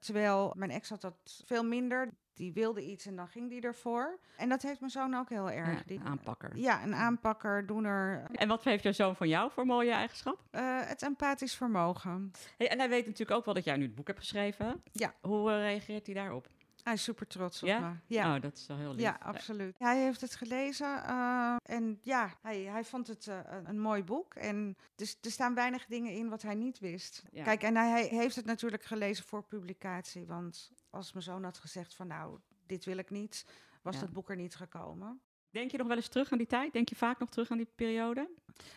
terwijl 0.00 0.52
mijn 0.56 0.70
ex 0.70 0.88
had 0.88 1.00
dat 1.00 1.42
veel 1.46 1.64
minder. 1.64 2.10
Die 2.40 2.52
wilde 2.52 2.82
iets 2.84 3.06
en 3.06 3.16
dan 3.16 3.28
ging 3.28 3.48
die 3.50 3.60
ervoor. 3.60 4.18
En 4.36 4.48
dat 4.48 4.62
heeft 4.62 4.80
mijn 4.80 4.92
zoon 4.92 5.14
ook 5.14 5.28
heel 5.28 5.50
erg. 5.50 5.78
Ja, 5.78 5.82
Die- 5.86 6.00
aanpakker. 6.04 6.50
Ja, 6.56 6.82
een 6.82 6.94
aanpakker, 6.94 7.66
doener. 7.66 8.24
En 8.32 8.48
wat 8.48 8.64
heeft 8.64 8.82
jouw 8.82 8.92
zoon 8.92 9.16
van 9.16 9.28
jou 9.28 9.50
voor 9.50 9.66
mooie 9.66 9.90
eigenschap? 9.92 10.38
Eh, 10.50 10.78
het 10.82 11.02
empathisch 11.02 11.54
vermogen. 11.56 12.32
Hey, 12.56 12.68
en 12.70 12.78
hij 12.78 12.88
weet 12.88 13.06
natuurlijk 13.06 13.38
ook 13.38 13.44
wel 13.44 13.54
dat 13.54 13.64
jij 13.64 13.76
nu 13.76 13.82
het 13.82 13.94
boek 13.94 14.06
hebt 14.06 14.18
geschreven. 14.18 14.82
Ja. 14.92 15.14
Hoe 15.20 15.50
eh, 15.50 15.56
reageert 15.58 16.06
hij 16.06 16.14
daarop? 16.14 16.48
Hij 16.84 16.92
is 16.92 17.02
super 17.02 17.26
trots 17.26 17.62
op 17.62 17.68
Ja? 17.68 17.80
me. 17.80 17.94
Ja. 18.06 18.34
Oh, 18.36 18.42
dat 18.42 18.56
is 18.56 18.66
wel 18.66 18.76
heel 18.76 18.90
lief. 18.92 19.00
Ja, 19.00 19.18
absoluut. 19.22 19.78
Hij 19.78 20.02
heeft 20.02 20.20
het 20.20 20.34
gelezen 20.34 21.02
eh, 21.04 21.56
en 21.62 21.98
ja, 22.02 22.34
hij, 22.42 22.60
hij 22.60 22.84
vond 22.84 23.06
het 23.06 23.26
eh, 23.26 23.38
een- 23.64 23.80
mooi 23.80 24.04
boek. 24.04 24.34
En 24.34 24.76
dus, 24.94 25.18
er 25.20 25.30
staan 25.30 25.54
weinig 25.54 25.86
dingen 25.86 26.12
in 26.12 26.28
wat 26.28 26.42
hij 26.42 26.54
niet 26.54 26.78
wist. 26.78 27.22
Ja. 27.32 27.44
Kijk, 27.44 27.62
en 27.62 27.76
hij 27.76 28.06
heeft 28.06 28.36
het 28.36 28.44
natuurlijk 28.44 28.82
gelezen 28.84 29.24
voor 29.24 29.42
publicatie. 29.44 30.26
Want 30.26 30.70
als 30.90 31.12
mijn 31.12 31.24
zoon 31.24 31.44
had 31.44 31.58
gezegd 31.58 31.94
van 31.94 32.06
nou, 32.06 32.38
dit 32.66 32.84
wil 32.84 32.96
ik 32.98 33.10
niet, 33.10 33.46
was 33.82 34.00
dat 34.00 34.12
boek 34.12 34.30
er 34.30 34.36
niet 34.36 34.54
gekomen. 34.56 35.20
Denk 35.50 35.70
je 35.70 35.78
nog 35.78 35.86
wel 35.86 35.96
eens 35.96 36.08
terug 36.08 36.32
aan 36.32 36.38
die 36.38 36.46
tijd? 36.46 36.72
Denk 36.72 36.88
je 36.88 36.96
vaak 36.96 37.18
nog 37.18 37.28
terug 37.28 37.50
aan 37.50 37.56
die 37.56 37.68
periode? 37.74 38.30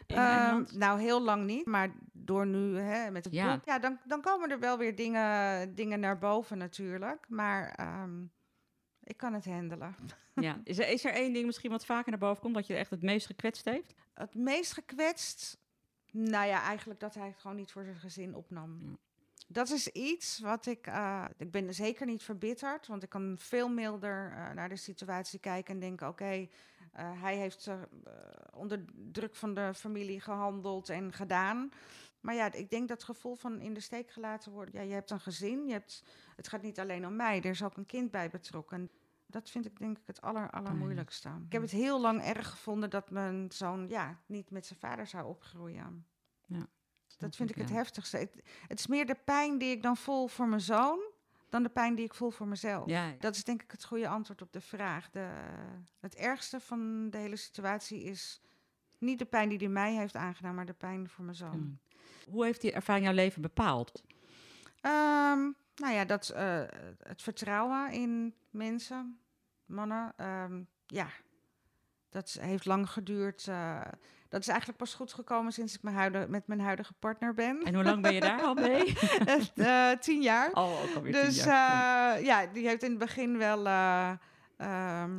Ehm, 0.08 0.64
nou, 0.72 1.00
heel 1.02 1.22
lang 1.22 1.46
niet. 1.46 1.66
Maar 1.66 1.94
door 2.12 2.48
nu 2.48 2.78
hè, 2.78 3.12
met 3.12 3.26
het 3.26 3.34
Ja. 3.34 3.54
boek, 3.54 3.66
ja, 3.66 3.80
dan, 3.80 4.00
dan 4.06 4.22
komen 4.22 4.50
er 4.52 4.60
wel 4.60 4.78
weer 4.78 4.96
dingen, 4.96 5.76
dingen 5.76 6.00
naar 6.00 6.18
boven 6.18 6.58
natuurlijk. 6.58 7.26
Maar 7.30 7.70
ehm, 7.76 8.24
ik 9.04 9.18
kan 9.18 9.34
het 9.34 9.46
handelen. 9.46 9.96
ja. 10.36 10.62
is, 10.64 10.80
er, 10.80 10.90
is 10.90 11.06
er 11.06 11.14
één 11.14 11.34
ding 11.34 11.46
misschien 11.46 11.72
wat 11.72 11.86
vaker 11.86 12.10
naar 12.12 12.20
boven 12.20 12.42
komt... 12.42 12.56
dat 12.56 12.68
je 12.68 12.76
echt 12.76 12.90
het 12.90 13.02
meest 13.02 13.26
gekwetst 13.26 13.66
heeft? 13.66 13.94
Het 14.14 14.36
meest 14.36 14.74
gekwetst, 14.74 15.58
nou 16.12 16.48
ja, 16.48 16.62
eigenlijk 16.62 17.00
dat 17.00 17.14
hij 17.16 17.28
het 17.28 17.38
gewoon 17.38 17.58
niet 17.58 17.72
voor 17.72 17.84
zijn 17.84 17.96
gezin 18.00 18.36
opnam. 18.36 18.80
Ja. 18.82 18.96
Dat 19.54 19.70
is 19.70 19.88
iets 19.88 20.40
wat 20.40 20.66
ik, 20.66 20.88
eh, 20.88 21.26
ik 21.38 21.52
ben 21.52 21.74
zeker 21.74 22.06
niet 22.06 22.24
verbitterd, 22.24 22.88
want 22.88 23.04
ik 23.04 23.10
kan 23.10 23.36
veel 23.38 23.70
milder 23.70 24.32
eh, 24.32 24.52
naar 24.52 24.70
de 24.70 24.76
situatie 24.76 25.40
kijken 25.40 25.74
en 25.74 25.80
denken, 25.80 26.08
oké, 26.08 26.48
eh, 26.92 27.22
hij 27.22 27.38
heeft 27.38 27.70
onder 28.54 28.86
druk 29.12 29.36
van 29.36 29.54
de 29.54 29.74
familie 29.74 30.22
gehandeld 30.22 30.90
en 30.90 31.14
gedaan. 31.14 31.72
Maar 32.20 32.36
ja, 32.36 32.54
ik 32.54 32.70
denk 32.70 32.88
dat 32.88 33.04
gevoel 33.04 33.36
van 33.36 33.60
in 33.60 33.74
de 33.74 33.80
steek 33.80 34.12
gelaten 34.12 34.52
worden. 34.52 34.74
Ja, 34.74 34.82
je 34.82 34.94
hebt 34.94 35.12
een 35.12 35.20
gezin, 35.20 35.66
je 35.66 35.72
hebt, 35.72 36.04
het 36.36 36.48
gaat 36.48 36.62
niet 36.62 36.80
alleen 36.80 37.08
om 37.08 37.16
mij, 37.16 37.38
er 37.38 37.46
is 37.46 37.64
ook 37.64 37.78
een 37.78 37.86
kind 37.86 38.12
bij 38.12 38.30
betrokken. 38.30 38.92
Dat 39.26 39.50
vind 39.50 39.66
ik 39.66 39.80
denk 39.80 39.98
ik 39.98 40.08
het 40.08 40.22
aller, 40.22 40.50
allermoeilijkste. 40.50 41.30
Ik 41.46 41.52
heb 41.52 41.62
het 41.62 41.72
heel 41.72 42.02
lang 42.02 42.22
erg 42.22 42.50
gevonden 42.50 42.90
dat 42.90 43.10
mijn 43.10 43.52
zoon 43.52 43.88
ja, 43.88 44.20
niet 44.26 44.52
met 44.52 44.66
zijn 44.66 44.80
vader 44.80 45.08
zou 45.08 45.28
opgroeien. 45.28 46.06
Dat 47.18 47.36
vind 47.36 47.50
ik 47.50 47.56
het 47.56 47.70
heftigste. 47.70 48.18
Het, 48.18 48.36
het 48.68 48.80
is 48.80 48.88
meer 48.88 49.06
de 49.06 49.16
pijn 49.26 49.58
die 49.58 49.72
ik 49.72 49.82
dan 49.82 49.98
voel 49.98 50.28
voor 50.28 50.48
mijn 50.48 50.62
zoon 50.62 51.00
dan 51.50 51.64
de 51.64 51.70
pijn 51.70 51.96
die 51.96 52.06
ik 52.06 52.14
voel 52.14 52.30
voor 52.32 52.48
mezelf. 52.48 52.88
Ja, 52.90 53.14
Dat 53.20 53.36
is 53.36 53.44
denk 53.44 53.62
ik 53.64 53.72
het 53.72 53.84
goede 53.86 54.08
antwoord 54.08 54.42
op 54.42 54.54
de 54.54 54.62
vraag. 54.62 55.10
De, 55.10 55.30
het 56.00 56.16
ergste 56.16 56.60
van 56.60 57.10
de 57.10 57.18
hele 57.18 57.36
situatie 57.36 58.04
is 58.04 58.42
niet 58.98 59.20
de 59.20 59.26
pijn 59.26 59.50
die 59.50 59.58
hij 59.58 59.68
mij 59.68 59.94
heeft 59.94 60.16
aangedaan, 60.16 60.56
maar 60.56 60.66
de 60.66 60.74
pijn 60.74 61.10
voor 61.10 61.24
mijn 61.24 61.38
zoon. 61.38 61.80
Hoe 62.30 62.46
heeft 62.46 62.62
die 62.62 62.72
ervaring 62.72 63.06
jouw 63.06 63.14
leven 63.16 63.42
bepaald? 63.42 64.04
Ehm, 64.82 65.40
nou 65.76 65.94
ja, 65.94 66.06
dat, 66.06 66.30
eh, 66.30 66.64
het 66.98 67.22
vertrouwen 67.22 67.92
in 67.92 68.36
mensen, 68.50 69.20
mannen. 69.66 70.14
ehm, 70.18 70.62
ja, 70.88 71.08
dat 72.10 72.38
heeft 72.42 72.66
lang 72.66 72.90
geduurd. 72.90 73.48
eh, 73.48 73.82
dat 74.34 74.42
is 74.42 74.48
eigenlijk 74.48 74.78
pas 74.78 74.94
goed 74.94 75.14
gekomen 75.14 75.52
sinds 75.52 75.76
ik 75.76 75.82
mijn 75.82 75.96
huidige, 75.96 76.28
met 76.28 76.48
mijn 76.48 76.60
huidige 76.60 76.94
partner 76.94 77.34
ben. 77.34 77.62
En 77.64 77.76
hoe 77.76 77.84
lang 77.84 78.02
ben 78.02 78.14
je 78.14 78.20
daar 78.20 78.42
al 78.42 78.54
mee? 78.54 78.94
Eh, 79.56 79.92
tien 79.92 80.22
jaar. 80.22 80.52
Oh, 80.54 80.84
ook 80.84 80.96
alweer 80.96 81.12
Dus 81.12 81.36
tien 81.36 81.46
jaar. 81.46 82.16
eh, 82.18 82.26
ja, 82.26 82.46
die 82.46 82.68
heeft 82.68 82.84
in 82.84 82.90
het 82.90 83.00
begin 83.00 83.38
wel 83.38 83.66
eh, 83.68 84.12
ehm, 84.58 85.12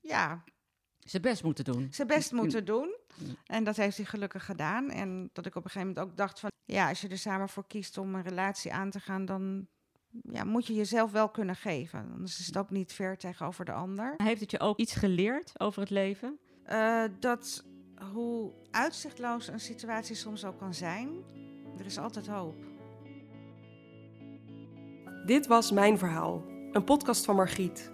ja, 0.00 0.42
Zijn 0.98 1.22
best 1.22 1.42
moeten 1.42 1.64
doen. 1.64 1.88
zijn 1.90 2.08
best 2.08 2.32
moeten 2.32 2.64
doen. 2.64 2.96
En 3.46 3.64
dat 3.64 3.76
heeft 3.76 3.96
hij 3.96 4.06
gelukkig 4.06 4.44
gedaan. 4.44 4.90
En 4.90 5.30
dat 5.32 5.46
ik 5.46 5.54
op 5.54 5.64
een 5.64 5.70
gegeven 5.70 5.88
moment 5.94 6.10
ook 6.10 6.16
dacht 6.16 6.40
van... 6.40 6.50
ja, 6.64 6.88
als 6.88 7.00
je 7.00 7.08
er 7.08 7.18
samen 7.18 7.48
voor 7.48 7.66
kiest 7.66 7.98
om 7.98 8.14
een 8.14 8.22
relatie 8.22 8.72
aan 8.72 8.90
te 8.90 9.00
gaan... 9.00 9.24
dan 9.24 9.66
ja, 10.22 10.44
moet 10.44 10.66
je 10.66 10.74
jezelf 10.74 11.12
wel 11.12 11.28
kunnen 11.28 11.56
geven. 11.56 12.10
Anders 12.12 12.38
is 12.38 12.46
het 12.46 12.58
ook 12.58 12.70
niet 12.70 12.92
ver 12.92 13.16
tegenover 13.18 13.64
de 13.64 13.72
ander. 13.72 14.14
Heeft 14.16 14.40
het 14.40 14.50
je 14.50 14.60
ook 14.60 14.78
iets 14.78 14.94
geleerd 14.94 15.60
over 15.60 15.80
het 15.80 15.90
leven? 15.90 16.38
Uh, 16.68 17.04
dat 17.18 17.64
hoe 18.12 18.50
uitzichtloos 18.70 19.48
een 19.48 19.60
situatie 19.60 20.16
soms 20.16 20.44
ook 20.44 20.58
kan 20.58 20.74
zijn, 20.74 21.08
er 21.78 21.84
is 21.84 21.98
altijd 21.98 22.26
hoop. 22.26 22.54
Dit 25.26 25.46
was 25.46 25.70
Mijn 25.70 25.98
Verhaal, 25.98 26.42
een 26.72 26.84
podcast 26.84 27.24
van 27.24 27.36
Margriet. 27.36 27.92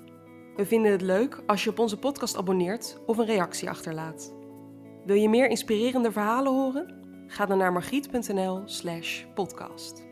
We 0.57 0.67
vinden 0.67 0.93
het 0.93 1.03
leuk 1.03 1.43
als 1.47 1.65
je 1.65 1.71
op 1.71 1.79
onze 1.79 1.97
podcast 1.97 2.37
abonneert 2.37 2.99
of 3.07 3.19
een 3.19 3.27
reactie 3.27 3.69
achterlaat. 3.69 4.35
Wil 5.05 5.17
je 5.17 5.29
meer 5.29 5.49
inspirerende 5.49 6.13
verhalen 6.13 6.53
horen? 6.53 6.99
Ga 7.27 7.47
dan 7.47 7.59
naar 7.59 7.73
margriet.nl/podcast. 7.73 10.10